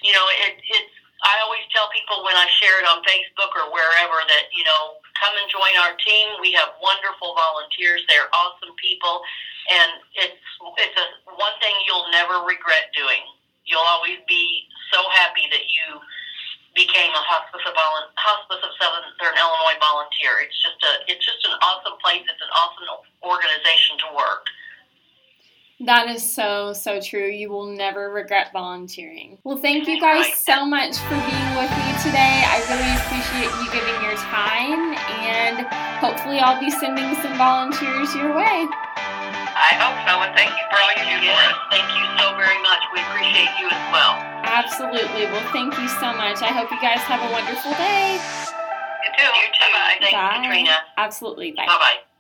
you 0.03 0.13
know, 0.13 0.27
it, 0.47 0.59
it's. 0.61 0.95
I 1.25 1.41
always 1.41 1.65
tell 1.73 1.89
people 1.89 2.21
when 2.21 2.37
I 2.37 2.45
share 2.61 2.77
it 2.83 2.85
on 2.85 3.01
Facebook 3.09 3.49
or 3.57 3.73
wherever 3.73 4.21
that 4.29 4.53
you 4.53 4.65
know, 4.65 5.01
come 5.17 5.33
and 5.41 5.49
join 5.49 5.73
our 5.81 5.97
team. 6.05 6.37
We 6.41 6.53
have 6.53 6.77
wonderful 6.83 7.33
volunteers. 7.33 8.05
They're 8.09 8.29
awesome 8.35 8.77
people, 8.77 9.23
and 9.73 9.91
it's 10.19 10.43
it's 10.85 10.97
a 11.01 11.07
one 11.39 11.57
thing 11.63 11.73
you'll 11.89 12.11
never 12.13 12.45
regret 12.45 12.93
doing. 12.93 13.25
You'll 13.65 13.87
always 13.89 14.21
be 14.29 14.69
so 14.93 15.01
happy 15.17 15.49
that 15.51 15.65
you 15.65 15.99
became 16.75 17.15
a 17.15 17.25
hospice 17.25 17.63
of 17.65 17.73
volu- 17.73 18.11
hospice 18.19 18.61
of 18.61 18.71
Southern 18.77 19.07
Illinois 19.23 19.79
volunteer. 19.81 20.43
It's 20.43 20.59
just 20.61 20.79
a 20.83 20.93
it's 21.09 21.25
just 21.25 21.41
an 21.47 21.55
awesome 21.63 21.97
place. 22.03 22.23
It's 22.27 22.43
an 22.43 22.53
awesome 22.53 22.87
organization 23.23 23.97
to 24.05 24.09
work. 24.13 24.45
That 25.85 26.09
is 26.09 26.25
so, 26.25 26.73
so 26.73 27.01
true. 27.01 27.29
You 27.29 27.51
will 27.51 27.67
never 27.67 28.11
regret 28.11 28.53
volunteering. 28.53 29.37
Well, 29.45 29.59
thank 29.59 29.87
you 29.87 30.01
guys 30.01 30.33
so 30.33 30.65
much 30.65 30.97
for 30.97 31.17
being 31.21 31.51
with 31.61 31.69
me 31.69 31.89
today. 32.01 32.41
I 32.41 32.57
really 32.73 32.93
appreciate 32.97 33.53
you 33.61 33.69
giving 33.69 33.99
your 34.01 34.17
time, 34.33 34.97
and 35.21 35.69
hopefully, 36.01 36.41
I'll 36.41 36.59
be 36.59 36.71
sending 36.71 37.13
some 37.21 37.37
volunteers 37.37 38.15
your 38.17 38.33
way. 38.33 38.65
I 39.55 39.77
hope 39.77 39.95
so, 40.09 40.25
and 40.25 40.33
thank 40.33 40.51
you 40.57 40.65
for 40.73 40.81
all 40.81 40.93
you 40.97 41.05
do 41.05 41.17
for 41.21 41.37
us. 41.37 41.57
Thank 41.69 41.89
you 41.93 42.05
so 42.17 42.33
very 42.35 42.59
much. 42.65 42.81
We 42.97 43.05
appreciate 43.05 43.53
you 43.61 43.69
as 43.69 43.85
well. 43.93 44.17
Absolutely. 44.49 45.29
Well, 45.29 45.45
thank 45.53 45.77
you 45.77 45.89
so 46.01 46.17
much. 46.17 46.41
I 46.41 46.49
hope 46.49 46.73
you 46.73 46.81
guys 46.81 47.05
have 47.05 47.21
a 47.21 47.31
wonderful 47.31 47.77
day. 47.77 48.17
You 49.05 49.11
too. 49.21 49.31
You 49.37 49.49
too. 49.53 49.69
Bye-bye. 49.69 49.97
Thank 50.01 50.17
Bye. 50.17 50.41
Katrina. 50.41 50.77
Absolutely. 50.97 51.53
Bye. 51.53 51.67
Bye 51.67 51.79
bye. 51.79 52.14